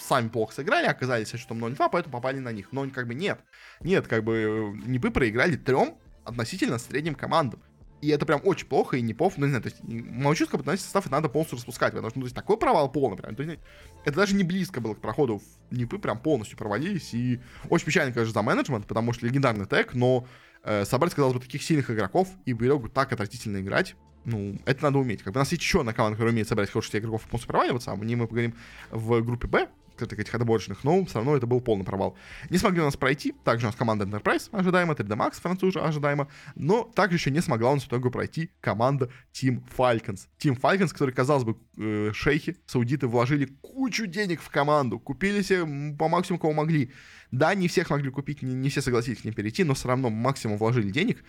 [0.00, 2.68] сами плохо сыграли, оказались со счетом 0-2, поэтому попали на них.
[2.72, 3.40] Но как бы нет.
[3.80, 7.60] Нет, как бы не бы проиграли трем относительно средним командам.
[8.00, 10.76] И это прям очень плохо и не пов, ну, не знаю, то есть, как будто
[10.76, 13.58] состав надо полностью распускать, потому что, ну, то есть, такой провал полный прям, то есть,
[14.04, 18.12] это даже не близко было к проходу в НИПы, прям полностью провалились, и очень печально,
[18.12, 20.26] конечно, за менеджмент, потому что легендарный тег, но
[20.62, 24.82] э, собрать, казалось бы, таких сильных игроков и в итогу так отвратительно играть, ну, это
[24.84, 25.22] надо уметь.
[25.22, 27.48] Как бы у нас есть еще одна команда, которая умеет собрать хороших игроков и полностью
[27.48, 28.54] проваливаться, а о ней мы поговорим
[28.90, 29.68] в группе Б,
[30.02, 32.16] этих отборочных, но все равно это был полный провал.
[32.50, 36.28] Не смогли у нас пройти, также у нас команда Enterprise ожидаемо, 3D Max француза ожидаемо,
[36.54, 40.28] но также еще не смогла у нас в итоге пройти команда Team Falcons.
[40.38, 45.96] Team Falcons, который, казалось бы, э, шейхи, саудиты вложили кучу денег в команду, купили себе
[45.96, 46.92] по максимуму, кого могли.
[47.30, 50.08] Да, не всех могли купить, не, не все согласились к ним перейти, но все равно
[50.08, 51.22] максимум вложили денег,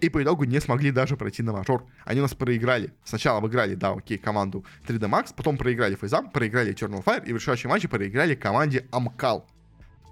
[0.00, 1.86] и по итогу не смогли даже пройти на мажор.
[2.04, 2.92] Они у нас проиграли.
[3.04, 7.36] Сначала обыграли, да, окей, команду 3D Max, потом проиграли Фейзам, проиграли Eternal Fire, и в
[7.36, 9.46] решающем матче проиграли команде Амкал.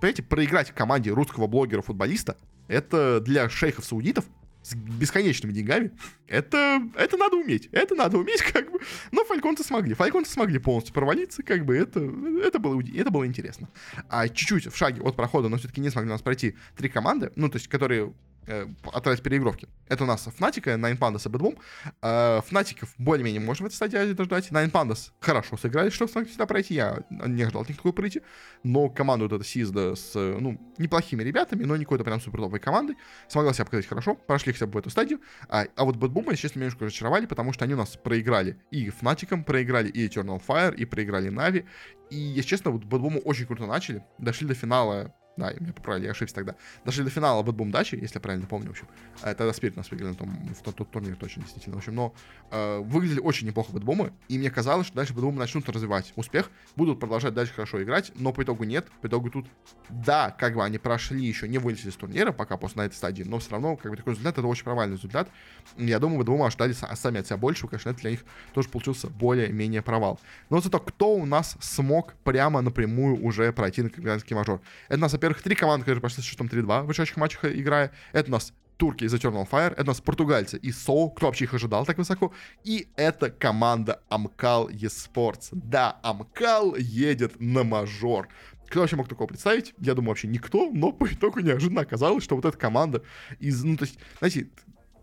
[0.01, 2.37] Понимаете, проиграть команде русского блогера-футболиста,
[2.69, 4.25] это для шейхов-саудитов
[4.63, 5.93] с бесконечными деньгами,
[6.27, 7.69] это, это надо уметь.
[7.73, 8.79] Это надо уметь, как бы.
[9.11, 9.95] Но фальконцы смогли.
[9.95, 11.77] Фальконцы смогли полностью провалиться, как бы.
[11.77, 12.01] Это,
[12.45, 13.69] это, было, это было интересно.
[14.09, 17.33] А чуть-чуть в шаге от прохода, но все-таки не смогли у нас пройти три команды,
[17.37, 18.13] ну, то есть, которые
[18.47, 19.69] э, отправить переигровки.
[19.89, 21.59] Это у нас Fnatic, Nine Pandas и Bad
[22.03, 24.51] Э, Фнатиков более-менее можем в этой стадии дождать.
[24.51, 26.75] Nine Pandas хорошо сыграли, что смогли сюда пройти.
[26.75, 28.23] Я не ожидал такой пройти.
[28.63, 32.61] Но команду вот эта Сизда с, ну, неплохими ребятами, но не какой-то прям супер топовой
[32.61, 32.97] командой,
[33.29, 35.21] смогла себя показать хорошо, прошли хотя бы в эту стадию.
[35.49, 38.91] А, а вот Bad Boom, честно, немножко разочаровали, потому что они у нас проиграли и
[38.91, 41.67] Фнатиком, проиграли и Eternal Fire, и проиграли Нави.
[42.11, 46.13] И, если честно, вот Boom очень круто начали, дошли до финала да, меня поправили, я
[46.13, 46.55] ошибся тогда.
[46.85, 48.87] Дошли до финала BetBoom Дачи, если я правильно помню, в общем.
[49.23, 51.77] А, тогда Спирит нас выиграли на том, в тот, тот турнир точно, действительно.
[51.77, 52.15] В общем, но
[52.51, 57.01] э, выглядели очень неплохо Бэтбумы, и мне казалось, что дальше Бэтбумы начнут развивать успех, будут
[57.01, 58.87] продолжать дальше хорошо играть, но по итогу нет.
[59.01, 59.47] По итогу тут,
[59.89, 63.23] да, как бы они прошли еще, не вылетели из турнира пока после на этой стадии,
[63.23, 65.29] но все равно, как бы такой результат, это очень провальный результат.
[65.77, 69.83] Я думаю, Бэтбумы ожидали сами от себя больше, конечно, это для них тоже получился более-менее
[69.83, 70.21] провал.
[70.51, 74.61] Но зато кто у нас смог прямо напрямую уже пройти на копенгагенский мажор?
[74.89, 77.93] Это у нас, во-первых, три команды, которые прошли с счетом 3-2 в вышедших матчах играя.
[78.13, 81.45] Это у нас турки из Eternal Fire, это у нас португальцы из SAW, кто вообще
[81.45, 82.33] их ожидал так высоко,
[82.65, 85.51] и это команда Амкал Esports.
[85.53, 88.29] Да, Амкал едет на мажор.
[88.69, 89.75] Кто вообще мог такого представить?
[89.79, 93.03] Я думаю, вообще никто, но по итогу неожиданно оказалось, что вот эта команда
[93.39, 94.49] из, ну, то есть, знаете,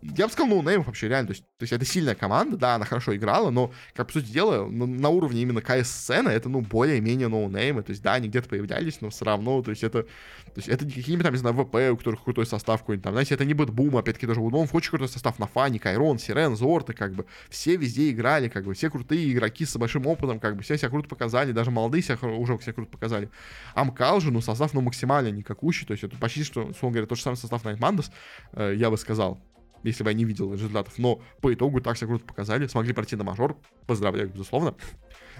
[0.02, 1.28] я бы сказал, ноунеймов вообще реально.
[1.28, 4.30] То есть, то есть это сильная команда, да, она хорошо играла, но, как по сути
[4.30, 7.82] дела, на, на уровне именно КС-сцены это, ну, более-менее ноунеймы.
[7.82, 10.84] То есть, да, они где-то появлялись, но все равно, то есть это, то есть это
[10.84, 13.54] не какие-нибудь там, не знаю, ВП, у которых крутой состав какой-нибудь там, знаете, это не
[13.54, 17.76] BetBoom, опять-таки тоже BetBoom, очень крутой состав на фоне, Кайрон, Сирен, Зорты, как бы, все
[17.76, 21.08] везде играли, как бы, все крутые игроки с большим опытом, как бы, все себя круто
[21.08, 23.30] показали, даже молодые себя уже себя круто показали.
[23.74, 27.18] Амкал же, ну, состав, ну, максимально никакущий, то есть это почти что, условно говоря, тот
[27.18, 28.10] же самый состав Найтмандас,
[28.52, 29.40] э, я бы сказал
[29.82, 30.94] если бы я не видел результатов.
[30.98, 33.56] Но по итогу так себя круто показали, смогли пройти на мажор.
[33.86, 34.74] Поздравляю, безусловно.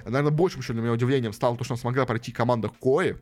[0.05, 3.17] Наверное, большим еще для меня удивлением стало то, что смогла пройти команда Кои,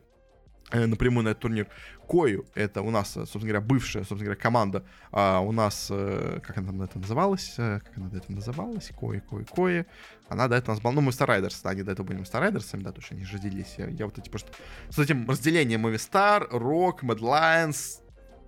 [0.71, 1.67] э, напрямую на этот турнир.
[2.07, 6.57] Кою, это у нас, собственно говоря, бывшая, собственно говоря, команда, а у нас, э, как
[6.57, 9.85] она это называлась, э, как она этого называлась, Кои, Кои, Кои,
[10.29, 12.89] она до этого нас была, ну, мы Старайдерс, да, они до этого были Старайдерсами, да,
[12.89, 14.51] потому что они же разделились, я, я вот эти просто,
[14.89, 18.01] с этим разделением Movistar, Rock, Mad Lions,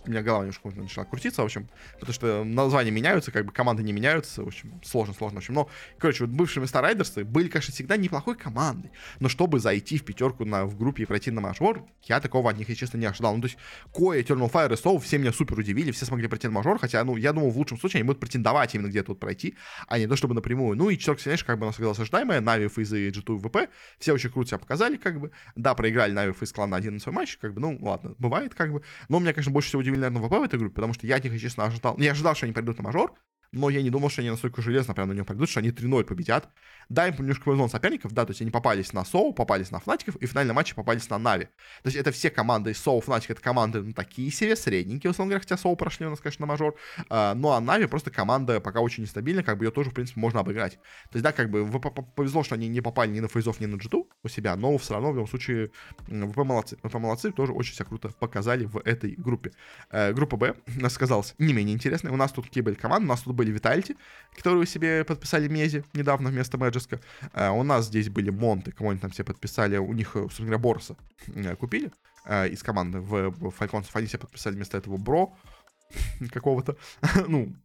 [0.06, 3.84] у меня голова немножко начала крутиться, в общем, потому что названия меняются, как бы команды
[3.84, 7.48] не меняются, в общем, сложно, сложно, в общем, но, короче, вот бывшие места Райдерсы были,
[7.48, 11.42] конечно, всегда неплохой командой, но чтобы зайти в пятерку на, в группе и пройти на
[11.42, 13.58] мажор, я такого от них, если честно, не ожидал, ну, то есть,
[13.94, 17.04] KOI, Eternal Fire и Soul все меня супер удивили, все смогли пройти на мажор, хотя,
[17.04, 19.56] ну, я думал, в лучшем случае они будут претендовать именно где-то вот пройти,
[19.88, 22.42] а не то, чтобы напрямую, ну, и четверка сильнейших, как бы, у нас оказалась ожидаемая,
[22.42, 23.70] NAVI, FaZe и G2 VP,
[24.00, 27.14] все очень круто себя показали, как бы, да, проиграли NAVI, FaZe Clan один на свой
[27.14, 30.28] матч, как бы, ну, ладно, бывает, как бы, но меня, конечно, больше всего удивили, наверное,
[30.28, 31.98] ВП в этой группе, потому что я них, честно, ожидал.
[31.98, 33.14] Не ожидал, что они пойдут на мажор,
[33.52, 36.04] но я не думал, что они настолько железно прям на него пойдут, что они 3-0
[36.04, 36.50] победят.
[36.90, 40.16] Да, им немножко повезло соперников, да, то есть они попались на SAW, попались на Фнатиков,
[40.16, 41.46] и в финальном матче попались на NAVI.
[41.84, 45.42] То есть это все команды SAW, Fnatic, это команды, ну, такие себе, средненькие, условно говоря,
[45.42, 46.76] хотя SAW прошли у нас, конечно, на мажор.
[47.10, 50.20] А, ну, а NAVI просто команда пока очень нестабильная, как бы ее тоже, в принципе,
[50.20, 50.74] можно обыграть.
[51.12, 51.70] То есть, да, как бы
[52.16, 54.94] повезло, что они не попали ни на фейзов, ни на G2 у себя, но все
[54.94, 55.72] равно, в любом случае,
[56.08, 56.78] ВП молодцы.
[56.84, 59.52] ВП молодцы, тоже очень себя круто показали в этой группе.
[59.92, 62.12] Э, группа Б, нас оказалась, не менее интересная.
[62.12, 63.96] У нас тут какие были команды, у нас тут были Vitality,
[64.36, 67.00] которые себе подписали Мези недавно вместо Мэджиска.
[67.34, 70.62] У нас здесь были Монты, кого они там все подписали, у них, э, собственно говоря,
[70.62, 70.96] Борса
[71.28, 71.92] э, купили
[72.26, 75.34] а, из команды в, в Falcons, они себе подписали вместо этого Бро
[76.32, 76.78] какого-то,
[77.28, 77.56] ну,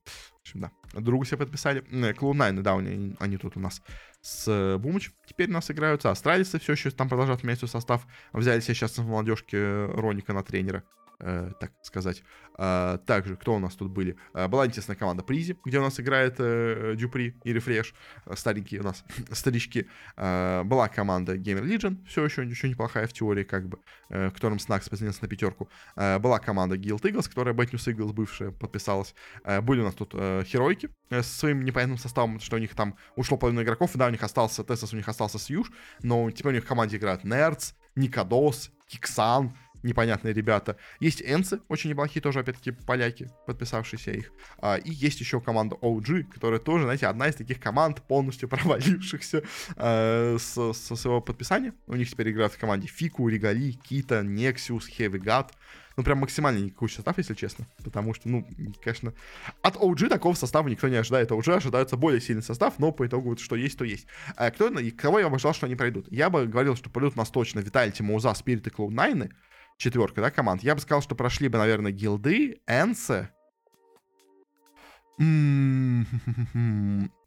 [0.45, 0.71] общем, да,
[1.01, 1.81] другу себе подписали.
[2.13, 3.83] Клоунайны, да, они, они тут у нас
[4.21, 6.11] с Бумыч теперь у нас играются.
[6.11, 8.07] Астралисы все еще там продолжают менять состав.
[8.33, 10.85] Взяли себе сейчас в молодежке Роника на тренера
[11.21, 12.23] э, так сказать.
[12.57, 14.17] А, также, кто у нас тут были?
[14.33, 17.95] А, была интересная команда Призи, где у нас играет э, Дюпри и Рефреш,
[18.27, 19.89] э, старенькие у нас старички.
[20.17, 23.79] А, была команда Gamer Legion, все еще ничего неплохая в теории, как бы,
[24.09, 25.69] э, которым Снакс присоединился на пятерку.
[25.97, 29.15] А, была команда Guild Eagles, которая Bad News бывшая подписалась.
[29.45, 32.75] А, были у нас тут э, Херойки э, со своим непонятным составом, что у них
[32.75, 35.71] там ушло половина игроков, да, у них остался Тесос, у них остался Сьюж,
[36.03, 39.55] но теперь у них в команде играют Нердс, Никодос, Киксан,
[39.85, 40.77] непонятные ребята.
[40.99, 44.33] Есть энцы, очень неплохие тоже, опять-таки, поляки, подписавшиеся их.
[44.59, 49.45] А, и есть еще команда OG, которая тоже, знаете, одна из таких команд, полностью провалившихся
[49.77, 51.75] а, с, со своего подписания.
[51.87, 55.51] У них теперь играют в команде Фику, Регали, Кита, Nexus, Heavy God.
[55.97, 57.67] Ну, прям максимально никакой состав, если честно.
[57.85, 58.47] Потому что, ну,
[58.83, 59.13] конечно,
[59.63, 61.31] от OG такого состава никто не ожидает.
[61.31, 64.07] OG ожидается более сильный состав, но по итогу, вот, что есть, то есть.
[64.37, 66.07] А кто, кого я бы ожидал, что они пройдут?
[66.11, 69.31] Я бы говорил, что пройдут нас точно Виталити, Мауза, Спирит и Cloud9
[69.77, 70.63] четверка, да, команд.
[70.63, 73.31] Я бы сказал, что прошли бы, наверное, гилды, ENCE.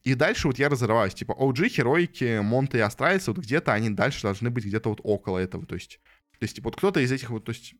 [0.03, 1.13] И дальше вот я разрываюсь.
[1.13, 5.37] Типа OG, Херойки, Монте и Астральцы, вот где-то они дальше должны быть где-то вот около
[5.37, 5.65] этого.
[5.65, 5.99] То есть,
[6.39, 7.75] то есть типа вот кто-то из этих вот, то есть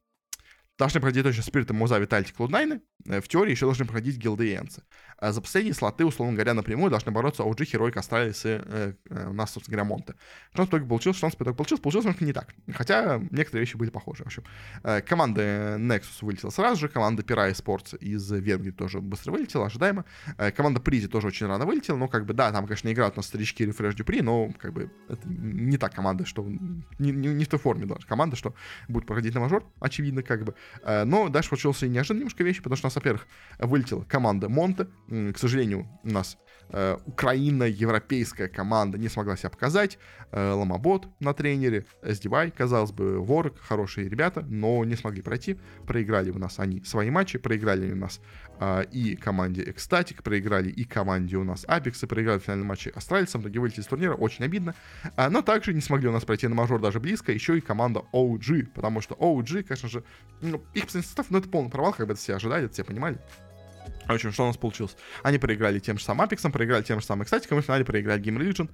[0.77, 2.81] должны проходить точно Спирит, Маузы, Vitality, Клауднайны.
[3.05, 4.83] Э, в теории еще должны проходить гилды и энцы.
[5.17, 9.29] А за последние слоты, условно говоря, напрямую должны бороться OG, Херой, Астралис и э, э,
[9.29, 10.13] у нас, собственно говоря, Монте.
[10.53, 12.53] Что в итоге получилось, что в итоге получилось, получилось немножко не так.
[12.71, 14.23] Хотя некоторые вещи были похожи.
[14.23, 14.43] В общем,
[14.83, 20.05] э, команда Nexus вылетела сразу же, команда Pira Sports из Венгрии тоже быстро вылетела, ожидаемо.
[20.55, 23.25] Команда Призи тоже очень рано вылетела, но как бы, да, там, конечно, играют у нас
[23.25, 26.45] старички Refresh Дюпри, но как бы это не та команда, что
[26.99, 28.53] не, не, не в той форме даже команда, что
[28.87, 30.53] будет проходить на мажор, очевидно, как бы.
[30.81, 33.27] Э, но дальше случился и неожиданно немножко вещи, потому что у нас, во-первых,
[33.59, 34.87] вылетела команда Монте.
[35.07, 36.37] К сожалению, у нас
[36.69, 39.97] э, Украина, европейская команда не смогла себя показать.
[40.31, 45.59] Э, Ломобот на тренере, SDY, казалось бы, Ворок, хорошие ребята, но не смогли пройти.
[45.85, 48.21] Проиграли у нас они свои матчи, проиграли у нас
[48.59, 52.91] э, и команде Экстатик, проиграли и команде у нас Apex, и проиграли в финальном матче
[52.91, 54.75] Астральцам, итоге вылетели из турнира, очень обидно.
[55.15, 58.03] А, но также не смогли у нас пройти на мажор даже близко, еще и команда
[58.13, 60.03] OG, потому что OG, конечно же,
[60.41, 63.19] ну, их состав, ну это полный провал, как бы это все ожидали, это все понимали.
[64.07, 64.95] В общем, что у нас получилось?
[65.23, 68.21] Они проиграли тем же самым Апексом, проиграли тем же самым Экстатиком, и в финале проиграли
[68.21, 68.69] Game Religion.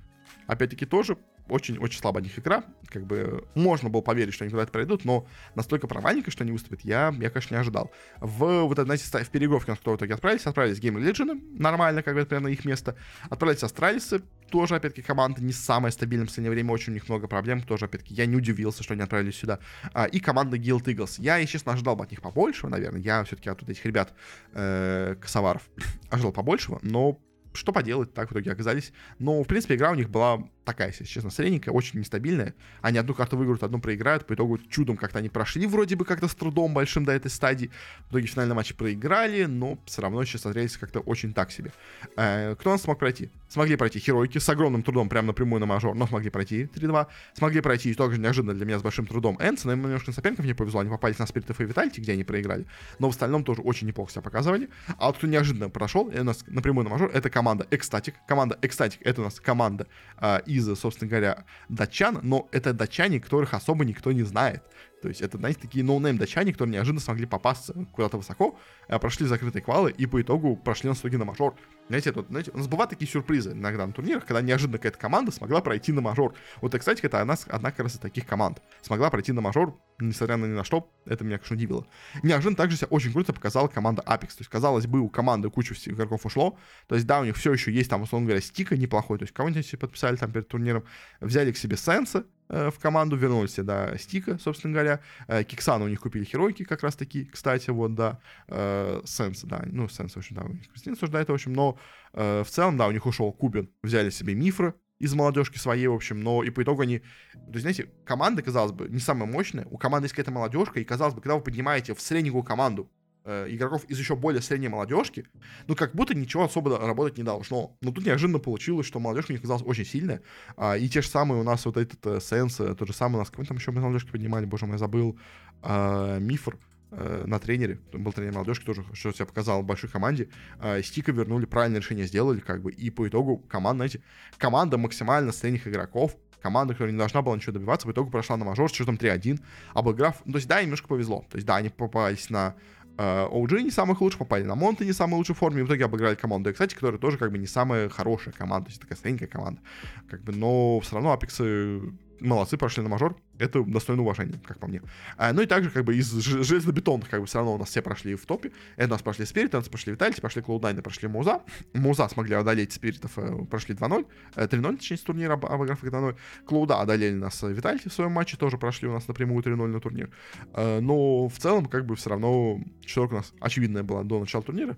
[0.47, 1.17] Опять-таки тоже
[1.49, 2.63] очень-очень слабая них игра.
[2.87, 6.81] Как бы можно было поверить, что они куда-то пройдут, но настолько провальненько, что они выступят,
[6.81, 7.91] я, я, конечно, не ожидал.
[8.19, 12.15] В вот знаете, в переигровке, на кто в итоге отправились, отправились Game Legion, нормально, как
[12.15, 12.95] бы, примерно их место.
[13.29, 17.27] Отправились Астралисы, тоже, опять-таки, команда не самая стабильная в последнее время, очень у них много
[17.27, 19.59] проблем, тоже, опять-таки, я не удивился, что они отправились сюда.
[19.93, 21.15] А, и команда Guild Eagles.
[21.17, 23.01] Я, если честно, ожидал бы от них побольше, наверное.
[23.01, 24.13] Я все-таки от этих ребят,
[24.53, 25.63] э, косоваров,
[26.09, 27.19] ожидал побольшего, но
[27.53, 28.91] что поделать, так в итоге оказались.
[29.19, 32.53] Но, в принципе, игра у них была такая, если честно, средненькая, очень нестабильная.
[32.81, 34.25] Они одну карту выиграют, одну проиграют.
[34.25, 37.69] По итогу чудом как-то они прошли вроде бы как-то с трудом большим до этой стадии.
[38.07, 41.71] В итоге в финальном матче проиграли, но все равно сейчас смотрелись как-то очень так себе.
[42.15, 43.29] Э, кто нас смог пройти?
[43.49, 47.07] Смогли пройти Херойки с огромным трудом, прямо напрямую на мажор, но смогли пройти 3-2.
[47.33, 50.45] Смогли пройти, и также неожиданно для меня с большим трудом Энса, но им немножко соперников
[50.45, 52.65] не повезло, они попались на Спиритов и Витальти, где они проиграли.
[52.99, 54.69] Но в остальном тоже очень неплохо себя показывали.
[54.97, 58.15] А вот кто неожиданно прошел, и у нас напрямую на мажор, это команда ECSTATIC.
[58.27, 59.87] Команда ECSTATIC, это у нас команда
[60.19, 64.63] э, из, собственно говоря, датчан, но это датчане, которых особо никто не знает.
[65.03, 69.25] То есть это, знаете, такие ноунейм датчане, которые неожиданно смогли попасться куда-то высоко, э, прошли
[69.25, 71.55] закрытые квалы и по итогу прошли на слоты на мажор.
[71.89, 75.33] Знаете, это, знаете, у нас бывают такие сюрпризы иногда на турнирах, когда неожиданно какая-то команда
[75.33, 76.35] смогла пройти на мажор.
[76.61, 78.61] Вот, кстати, это одна, одна как раз из таких команд.
[78.81, 81.85] Смогла пройти на мажор, несмотря на ни на что, это меня, конечно, удивило.
[82.23, 84.27] Неожиданно также себя очень круто показала команда Apex.
[84.27, 86.57] То есть, казалось бы, у команды кучу игроков ушло.
[86.87, 89.17] То есть, да, у них все еще есть там, условно говоря, стика неплохой.
[89.17, 90.85] То есть, кого-нибудь себе подписали там перед турниром,
[91.19, 94.99] взяли к себе Сенса, в команду, вернулись, да, Стика, собственно говоря.
[95.27, 98.19] Э, Киксана у них купили Херойки как раз таки, кстати, вот, да.
[98.47, 101.77] Э, Сенс, да, ну, Сенс, в общем, да, у них Кристина осуждает, в общем, но
[102.13, 106.21] в целом, да, у них ушел Кубин, взяли себе Мифры, из молодежки своей, в общем,
[106.21, 106.99] но и по итогу они...
[106.99, 110.85] То есть, знаете, команда, казалось бы, не самая мощная, у команды есть какая-то молодежка, и,
[110.85, 112.89] казалось бы, когда вы поднимаете в среднюю команду
[113.25, 115.25] э, игроков из еще более средней молодежки,
[115.67, 117.75] ну, как будто ничего особо работать не должно.
[117.81, 120.21] Но тут неожиданно получилось, что молодежка мне казалась очень сильная.
[120.57, 123.15] А, и те же самые у нас вот этот э, Сенс, э, тот же самый
[123.15, 125.17] у нас, кого там еще мы молодежки поднимали, боже мой, забыл,
[125.61, 126.57] э, Мифр
[126.91, 131.11] э, на тренере, был тренер молодежки, тоже что себя показал в большой команде, э, Стика
[131.11, 134.01] вернули, правильное решение сделали, как бы, и по итогу команда, знаете,
[134.37, 138.45] команда максимально средних игроков, команда, которая не должна была ничего добиваться, в итоге прошла на
[138.45, 139.39] мажор с счетом 3-1,
[139.73, 142.55] обыграв, ну, то есть, да, немножко повезло, то есть, да, они попались на
[142.97, 145.85] OG э, не самых лучших, попали на Монте не самой лучшей форме, и в итоге
[145.85, 149.27] обыграли команду кстати, которая тоже как бы не самая хорошая команда, то есть такая средненькая
[149.27, 149.61] команда.
[150.09, 151.81] Как бы, но все равно Апексы
[152.19, 153.15] молодцы, прошли на мажор.
[153.39, 154.81] Это достойно уважения, как по мне.
[155.17, 157.81] А, ну и также, как бы, из железобетонных, как бы, все равно у нас все
[157.81, 158.51] прошли в топе.
[158.75, 161.41] Это у нас прошли Спирит, у нас прошли Виталити, прошли Cloud9, прошли Муза.
[161.73, 164.05] Муза смогли одолеть Спиритов, э, прошли 2-0.
[164.35, 166.15] 3-0, э, точнее, с турнира, обыграв их 2-0.
[166.45, 170.09] Клоуда одолели нас Виталити в своем матче, тоже прошли у нас напрямую 3-0 на турнир.
[170.53, 174.43] Э, но в целом, как бы, все равно четверка у нас очевидная была до начала
[174.43, 174.77] турнира.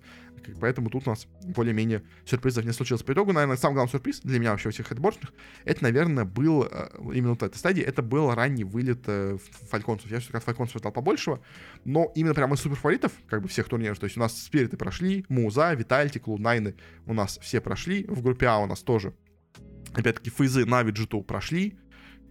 [0.59, 3.03] Поэтому тут у нас более-менее сюрпризов не случилось.
[3.03, 5.33] По итогу, наверное, самый главный сюрприз для меня вообще всех хедбордных,
[5.63, 9.37] это, наверное, был э, именно вот этой стадии, это был ранний вылет э,
[9.69, 10.11] фальконцев.
[10.11, 11.41] Я все-таки от фальконцев ждал побольшего,
[11.83, 15.25] но именно прямо из суперфаворитов, как бы всех турниров, то есть у нас спириты прошли,
[15.29, 16.75] Муза, Витальти, Клунайны
[17.05, 19.13] у нас все прошли, в группе А у нас тоже,
[19.93, 21.77] опять-таки, Фейзы, Нави, G2 прошли,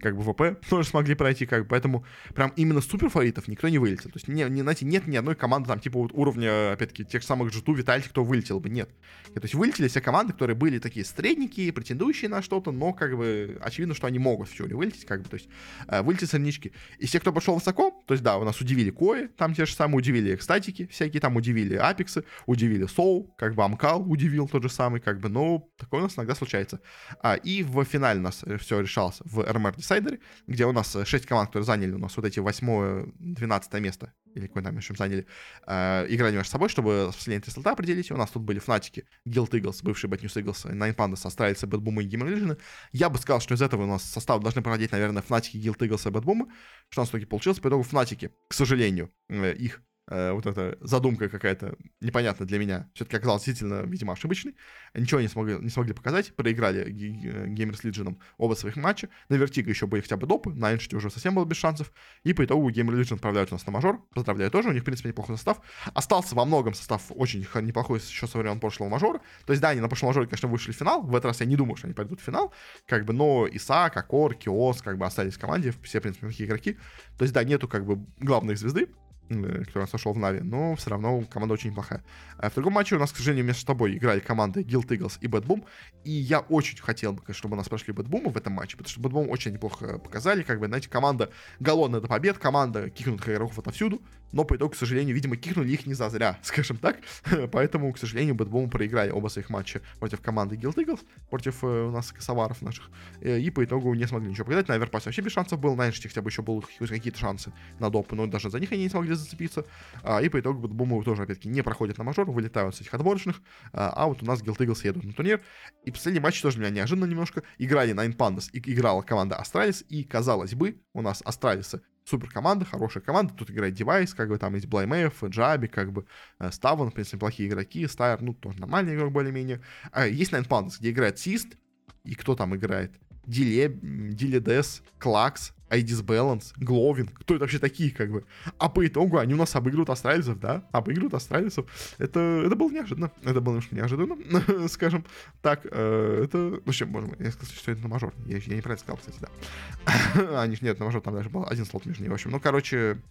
[0.05, 3.79] как бы ВП тоже смогли пройти, как бы, поэтому прям именно супер фаворитов никто не
[3.79, 4.11] вылетел.
[4.11, 7.23] То есть, не, не, знаете, нет ни одной команды там, типа, вот уровня, опять-таки, тех
[7.23, 8.89] самых G2, Витальти, кто вылетел бы, нет.
[9.31, 13.17] И, то есть, вылетели все команды, которые были такие средненькие, претендующие на что-то, но, как
[13.17, 15.49] бы, очевидно, что они могут в теории вылететь, как бы, то есть,
[15.87, 16.71] э, вылететь среднички.
[16.99, 19.73] И все, кто пошел высоко, то есть, да, у нас удивили Кои, там те же
[19.73, 24.69] самые удивили экстатики, всякие там удивили Апексы, удивили Соу, как бы Амкал удивил тот же
[24.69, 26.79] самый, как бы, но такое у нас иногда случается.
[27.21, 31.25] А, и в финале у нас все решалось в RMR Decider, где у нас 6
[31.25, 35.25] команд, которые заняли у нас вот эти 8-12 место, или какой там еще заняли,
[35.67, 38.11] э, играли между собой, чтобы последние три слота определить.
[38.11, 41.81] У нас тут были Фнатики, Guild Eagles, бывший Bad News Eagles, Nine Pandas, Astralis, Bad
[41.81, 42.59] Boom и Gamer Legion.
[42.91, 46.09] Я бы сказал, что из этого у нас состав должны проходить, наверное, Фнатики, Guild Eagles
[46.09, 46.49] и Bad Boom.
[46.89, 47.59] Что у нас в итоге получилось?
[47.59, 52.89] По итогу Фнатики, к сожалению, э, их э, вот эта задумка какая-то непонятная для меня,
[52.93, 54.55] все-таки оказалась действительно, видимо, ошибочной.
[54.93, 59.09] Ничего не смогли, не смогли показать, проиграли Геймер с Legion оба своих матча.
[59.29, 61.91] На Вертиго еще были хотя бы допы, на Эншите уже совсем было без шансов.
[62.23, 64.01] И по итогу Геймер Legion отправляют у нас на мажор.
[64.13, 65.61] Поздравляю тоже, у них, в принципе, неплохой состав.
[65.93, 69.21] Остался во многом состав очень неплохой еще со времен прошлого мажора.
[69.45, 71.01] То есть, да, они на прошлом мажоре, конечно, вышли в финал.
[71.01, 72.53] В этот раз я не думаю, что они пойдут в финал.
[72.87, 76.47] Как бы, но Исаак, Акор, Киос, как бы остались в команде, все, в принципе, такие
[76.47, 76.77] игроки.
[77.17, 78.87] То есть, да, нету как бы главной звезды,
[79.29, 82.03] Э, который нас сошел в Нави, но все равно команда очень неплохая.
[82.37, 85.27] А в другом матче у нас, к сожалению, между собой играли команды Guild Eagles и
[85.27, 85.65] Bad Boom,
[86.03, 88.89] и я очень хотел бы, чтобы у нас прошли Bad Boom в этом матче, потому
[88.91, 93.27] что Bad Boom очень неплохо показали, как бы, знаете, команда голодная до побед, команда кикнутых
[93.27, 94.03] игроков отовсюду,
[94.35, 96.97] но по итогу, к сожалению, видимо, кикнули их не зазря, скажем так,
[97.51, 101.91] поэтому, к сожалению, Boom проиграли оба своих матча против команды Guild Eagles, против э, у
[101.91, 105.31] нас косоваров наших, э, и по итогу не смогли ничего показать, на Аверпасе вообще без
[105.31, 108.71] шансов был, на хотя бы еще было какие-то шансы на допы, но даже за них
[108.73, 109.65] они не смогли зацепиться,
[110.03, 113.41] а, и по итогу Бумовцы тоже, опять-таки, не проходят на мажор, вылетают с этих отборочных,
[113.71, 115.41] а, а вот у нас Guild Eagles едут на турнир.
[115.85, 117.43] И последний матч тоже меня неожиданно немножко.
[117.57, 122.65] Играли Nine Pandas, и играла команда Астралис, и, казалось бы, у нас Астралисы супер команда,
[122.65, 123.33] хорошая команда.
[123.33, 126.05] Тут играет device, как бы там есть blameF, jabbi, как бы
[126.51, 127.87] stavn, в принципе, плохие игроки.
[127.87, 129.61] Staehr, ну, тоже нормальный игрок более-менее.
[129.91, 131.57] А, есть Pandas, где играет seized,
[132.03, 132.93] и кто там играет?
[133.27, 138.23] d1Le, d1Ledez, clax, iDISBALANCE, glowiing, кто это вообще такие, как бы.
[138.59, 140.63] А по итогу они у нас обыгрывают астралисов, да?
[140.71, 141.65] Обыгрывают астралисов.
[141.97, 143.11] Это, это было неожиданно.
[143.23, 145.05] Это было немножко неожиданно, скажем
[145.41, 145.61] так.
[145.65, 148.13] Э, это, ну, чем, боже мой, я сказал, что это на мажор.
[148.25, 150.41] Я, я неправильно сказал, кстати, да.
[150.41, 152.11] Они нет, на мажор там даже был один слот между ними.
[152.11, 153.01] В общем, ну, короче,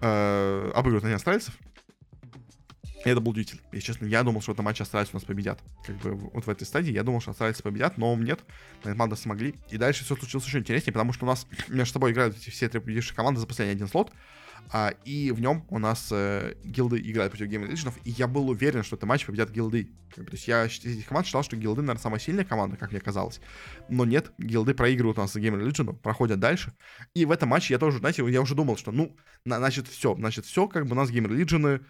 [0.00, 1.54] э, обыгрывают они астралисов.
[3.04, 3.62] Это был удивительно.
[3.72, 5.60] И, честно, я думал, что это матч Астралис у нас победят.
[5.86, 8.40] Как бы вот в этой стадии я думал, что Астралис победят, но нет.
[8.82, 9.54] Команда смогли.
[9.70, 12.68] И дальше все случилось еще интереснее, потому что у нас между собой играют эти все
[12.68, 14.12] три победившие команды за последний один слот.
[14.70, 18.82] А, и в нем у нас э, гилды играют против GamerLegion, и я был уверен,
[18.82, 19.90] что этот матч победят гилды.
[20.14, 23.00] То есть я из этих команд считал, что гилды, наверное, самая сильная команда, как мне
[23.00, 23.40] казалось.
[23.88, 26.74] Но нет, гилды проигрывают у нас GamerLegion, проходят дальше.
[27.14, 30.44] И в этом матче я тоже, знаете, я уже думал, что, ну, значит, все, значит,
[30.44, 31.82] все, как бы у нас GamerLegion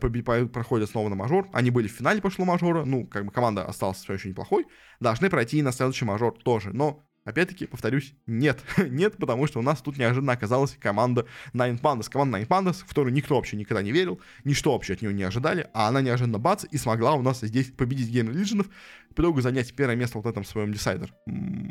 [0.00, 1.48] проходят снова на мажор.
[1.52, 4.66] Они были в финале прошлого мажора, ну, как бы команда осталась все еще неплохой.
[5.00, 6.70] Должны пройти и на следующий мажор тоже.
[6.72, 8.60] Но, опять-таки, повторюсь, нет.
[8.76, 12.10] нет, потому что у нас тут неожиданно оказалась команда Nine Pandas.
[12.10, 15.22] Команда Nine Pandas, в которую никто вообще никогда не верил, ничто вообще от нее не
[15.22, 18.68] ожидали, а она неожиданно бац и смогла у нас здесь победить Game Legionов,
[19.14, 21.12] по занять первое место вот в этом своем десайдер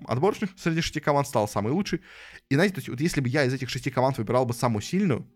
[0.08, 2.01] отборочных среди шести команд стал самый лучший.
[2.49, 4.82] И знаете, то есть, вот если бы я из этих шести команд выбирал бы самую
[4.82, 5.28] сильную,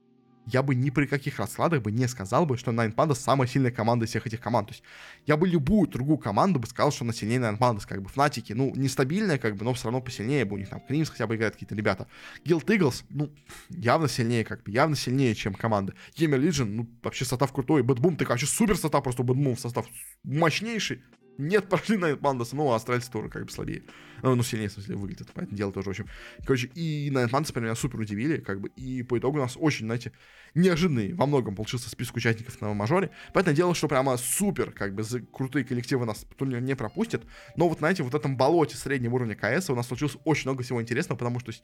[0.46, 3.72] я бы ни при каких раскладах бы не сказал бы, что Nine Pandas самая сильная
[3.72, 4.70] команда из всех этих команд.
[4.70, 4.84] То есть
[5.26, 8.54] я бы любую другую команду бы сказал, что она сильнее Nine Pandas, как бы Фнатики,
[8.54, 11.36] ну, нестабильная, как бы, но все равно посильнее бы у них там KRIMZ хотя бы
[11.36, 12.08] играют какие-то ребята.
[12.46, 13.34] Guild Eagles, ну,
[13.70, 15.94] явно сильнее, как бы, явно сильнее, чем команда.
[16.16, 17.84] GamerLegion, ну, вообще состав крутой.
[17.84, 19.88] BetBoom, ты вообще супер состав, просто BetBoom состав
[20.24, 21.02] мощнейший.
[21.42, 23.84] Нет, прошли Nine Pandas, но Астральцы тоже как бы слабее.
[24.22, 26.08] Ну, ну, сильнее, в смысле, выглядит, поэтому дело тоже, в общем.
[26.46, 29.88] Короче, и на Пандас меня супер удивили, как бы, и по итогу у нас очень,
[29.88, 30.12] знаете,
[30.54, 33.10] неожиданный во многом получился список участников на мажоре.
[33.34, 37.24] Поэтому дело, что прямо супер, как бы, крутые коллективы нас турнир не пропустят.
[37.56, 40.62] Но вот, знаете, вот в этом болоте среднего уровня КС у нас случилось очень много
[40.62, 41.64] всего интересного, потому что есть,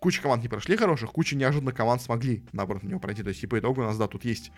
[0.00, 3.22] куча команд не прошли хороших, куча неожиданных команд смогли, наоборот, на него пройти.
[3.22, 4.50] То есть, и по итогу у нас, да, тут есть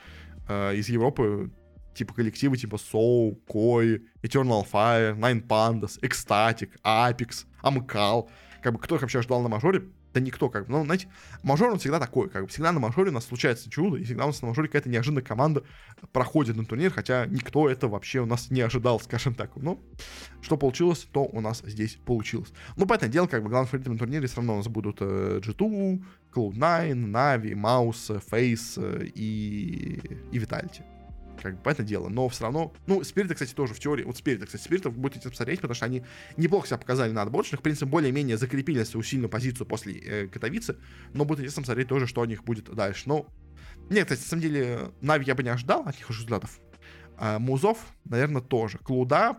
[0.48, 1.50] э, из Европы
[1.96, 8.28] типа коллективы типа Soul, Koi, Eternal Fire, Nine Pandas, Ecstatic, Apex, Amcal.
[8.62, 9.82] Как бы кто их вообще ждал на мажоре?
[10.16, 11.08] Да никто, как бы, ну, знаете,
[11.42, 14.24] мажор он всегда такой, как бы, всегда на мажоре у нас случается чудо, и всегда
[14.24, 15.62] у нас на мажоре какая-то неожиданная команда
[16.10, 19.50] проходит на турнир, хотя никто это вообще у нас не ожидал, скажем так.
[19.56, 19.78] Ну,
[20.40, 22.50] что получилось, то у нас здесь получилось.
[22.76, 25.40] Ну, понятное дело, как бы, главным фаворитом на турнире все равно у нас будут э,
[25.44, 26.02] G2,
[26.34, 30.00] Cloud9, Navi, Mouse, Face э, и,
[30.32, 30.82] и Vitality.
[31.40, 32.08] Как бы, это дело.
[32.08, 35.60] Но все равно, ну, Спириты, кстати, тоже в теории, вот Спириты, кстати, Спиритов будете посмотреть,
[35.60, 36.04] потому что они
[36.36, 40.76] неплохо себя показали на отборочных, в принципе, более-менее закрепили свою сильную позицию после э, Катовицы,
[41.12, 43.04] но будет интересно смотреть тоже, что у них будет дальше.
[43.06, 43.26] Но,
[43.90, 46.60] нет, кстати, на самом деле, Нави я бы не ожидал от них результатов.
[47.18, 48.78] А, Маузов, наверное, тоже.
[48.78, 49.38] Клауда,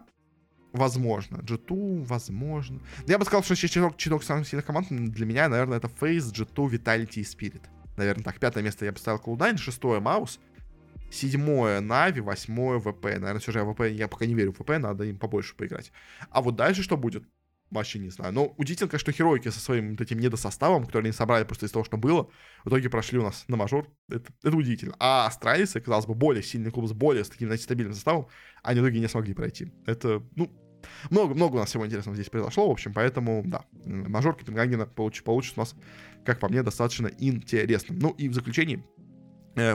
[0.73, 1.37] возможно.
[1.37, 2.81] G2, возможно.
[3.07, 6.69] Я бы сказал, что четырех, четырех самых сильных команд для меня, наверное, это FaZe, G2,
[6.71, 7.63] Vitality и Spirit.
[7.97, 8.39] Наверное, так.
[8.39, 10.39] Пятое место я поставил Cloud9, шестое MOUZ,
[11.11, 13.03] седьмое Нави, восьмое ВП.
[13.05, 15.91] Наверное, все же ВП, я пока не верю в ВП, надо им побольше поиграть.
[16.29, 17.23] А вот дальше что будет?
[17.69, 18.33] Вообще не знаю.
[18.33, 21.71] Но удивительно, конечно, что Херойки со своим вот этим недосоставом, который они собрали просто из
[21.71, 22.29] того, что было,
[22.63, 23.89] в итоге прошли у нас на мажор.
[24.09, 24.95] Это, это удивительно.
[24.99, 28.27] А Астралисы, казалось бы, более сильный клуб с более с таким, знаете, стабильным составом,
[28.63, 29.73] они в итоге не смогли пройти.
[29.85, 30.49] Это, ну,
[31.09, 35.59] много-много у нас всего интересного здесь произошло, в общем, поэтому, да, мажор Копенгагена получ, получится
[35.59, 35.75] у нас,
[36.25, 37.99] как по мне, достаточно интересным.
[37.99, 38.85] Ну и в заключении,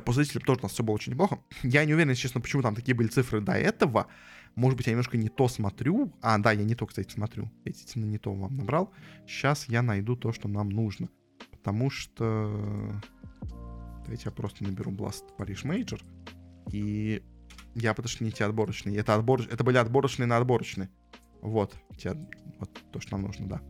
[0.04, 1.40] по зрителям тоже у нас все было очень неплохо.
[1.62, 4.06] Я не уверен, если честно, почему там такие были цифры до этого,
[4.54, 6.12] может быть, я немножко не то смотрю.
[6.20, 7.50] А, да, я не то, кстати, смотрю.
[7.64, 7.72] Я
[8.02, 8.92] не то вам набрал.
[9.26, 11.08] Сейчас я найду то, что нам нужно.
[11.50, 13.00] Потому что...
[14.04, 16.02] Давайте я просто наберу Blast Paris Major.
[16.70, 17.22] И
[17.74, 18.96] я потому что не те отборочные.
[18.96, 19.40] Это, отбор...
[19.40, 20.90] это были отборочные на отборочные.
[21.40, 22.14] Вот, те...
[22.58, 23.62] вот то, что нам нужно, да.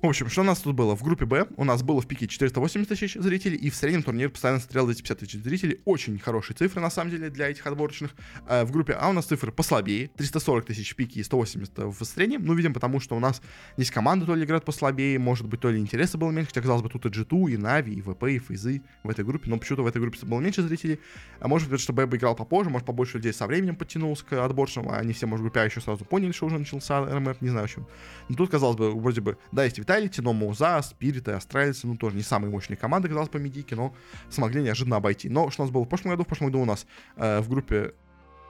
[0.00, 0.96] В общем, что у нас тут было?
[0.96, 4.30] В группе Б у нас было в пике 480 тысяч зрителей, и в среднем турнир
[4.30, 5.80] постоянно смотрел 250 тысяч зрителей.
[5.84, 8.12] Очень хорошие цифры, на самом деле, для этих отборочных.
[8.46, 10.08] А в группе А у нас цифры послабее.
[10.16, 12.44] 340 тысяч в пике и 180 в среднем.
[12.44, 13.42] Ну, видим, потому что у нас
[13.76, 16.82] здесь команды то ли играют послабее, может быть, то ли интереса было меньше, хотя, казалось
[16.82, 19.82] бы, тут и G2, и Нави, и ВП, и Фейзы в этой группе, но почему-то
[19.82, 21.00] в этой группе было меньше зрителей.
[21.40, 24.88] А может быть, что Б играл попозже, может, побольше людей со временем подтянулся к отборочным,
[24.88, 27.68] а они все, может, группе А еще сразу поняли, что уже начался РМР, не знаю,
[27.68, 27.86] в чем.
[28.28, 31.96] Но тут, казалось бы, вроде бы, да, есть Виталити, но Муза, да, Спириты, Астральцы, ну,
[31.96, 33.92] тоже не самые мощные команды, казалось, по медике, но
[34.30, 35.28] смогли неожиданно обойти.
[35.28, 36.22] Но что у нас было в прошлом году?
[36.22, 37.92] В прошлом году у нас э, в группе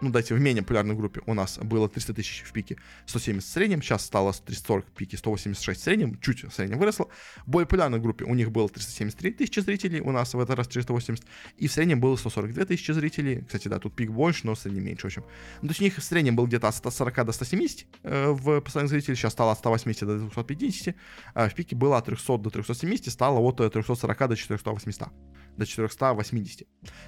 [0.03, 2.77] ну, дайте, в менее популярной группе у нас было 300 тысяч в пике,
[3.07, 7.09] 170 в среднем, сейчас стало 340 в пике, 186 в среднем, чуть в среднем выросло.
[7.47, 10.67] В более популярной группе у них было 373 тысячи зрителей, у нас в этот раз
[10.67, 11.25] 480,
[11.57, 13.45] и в среднем было 142 тысячи зрителей.
[13.47, 15.25] Кстати, да, тут пик больше, но в среднем меньше, в общем.
[15.63, 18.61] Ну, то есть у них в среднем был где-то от 140 до 170 э, в
[18.61, 20.97] постоянных зрителей, сейчас стало от 180 до 250,
[21.35, 25.09] а в пике было от 300 до 370, стало от 340 до 480
[25.57, 26.67] до 480.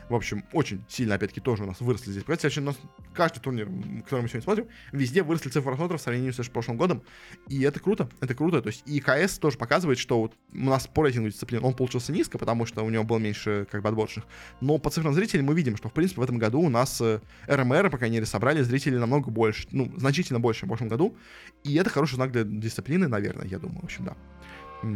[0.08, 2.24] В общем, очень сильно, опять-таки, тоже у нас выросли здесь.
[2.24, 2.76] Понимаете, у нас
[3.14, 3.66] каждый турнир,
[4.04, 7.02] который мы сегодня смотрим, везде выросли цифры просмотров в сравнении с прошлым годом.
[7.48, 8.60] И это круто, это круто.
[8.62, 12.12] То есть и КС тоже показывает, что вот у нас по рейтингу дисциплин он получился
[12.12, 14.26] низко, потому что у него было меньше как бы отборочных.
[14.60, 17.02] Но по цифрам зрителей мы видим, что в принципе в этом году у нас
[17.46, 21.16] РМР, по крайней мере, собрали зрителей намного больше, ну, значительно больше, чем в прошлом году.
[21.62, 24.16] И это хороший знак для дисциплины, наверное, я думаю, в общем, да.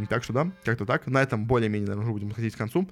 [0.07, 1.07] Так что да, как-то так.
[1.07, 2.87] На этом более-менее, наверное, уже будем подходить к концу.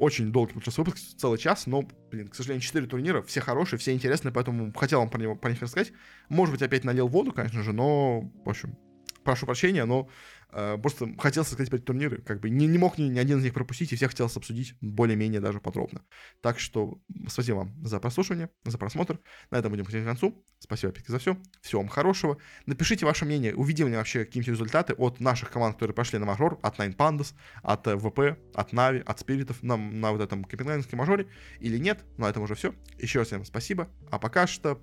[0.00, 3.92] Очень долгий получился выпуск, целый час, но, блин, к сожалению, 4 турнира, все хорошие, все
[3.92, 5.92] интересные, поэтому хотел вам про, него, про них рассказать.
[6.30, 8.78] Может быть, опять налил воду, конечно же, но, в общем,
[9.24, 10.08] прошу прощения, но
[10.50, 13.54] просто хотел сказать про турниры, как бы не, не мог ни, ни один из них
[13.54, 16.02] пропустить, и всех хотелось обсудить более-менее даже подробно.
[16.40, 19.20] Так что спасибо вам за прослушивание, за просмотр.
[19.50, 20.44] На этом будем подходить к концу.
[20.58, 21.36] Спасибо, опять за все.
[21.62, 22.38] Всего вам хорошего.
[22.66, 26.58] Напишите ваше мнение, увидели ли вообще какие-нибудь результаты от наших команд, которые прошли на мажор,
[26.62, 30.98] от Nine Pandas, от э, ВП, от Нави, от Спиритов на, на вот этом капитанском
[30.98, 31.28] мажоре
[31.60, 32.04] или нет.
[32.18, 32.74] На этом уже все.
[32.98, 33.88] Еще раз всем спасибо.
[34.10, 34.80] А пока что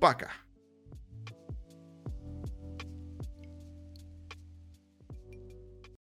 [0.00, 0.43] пока.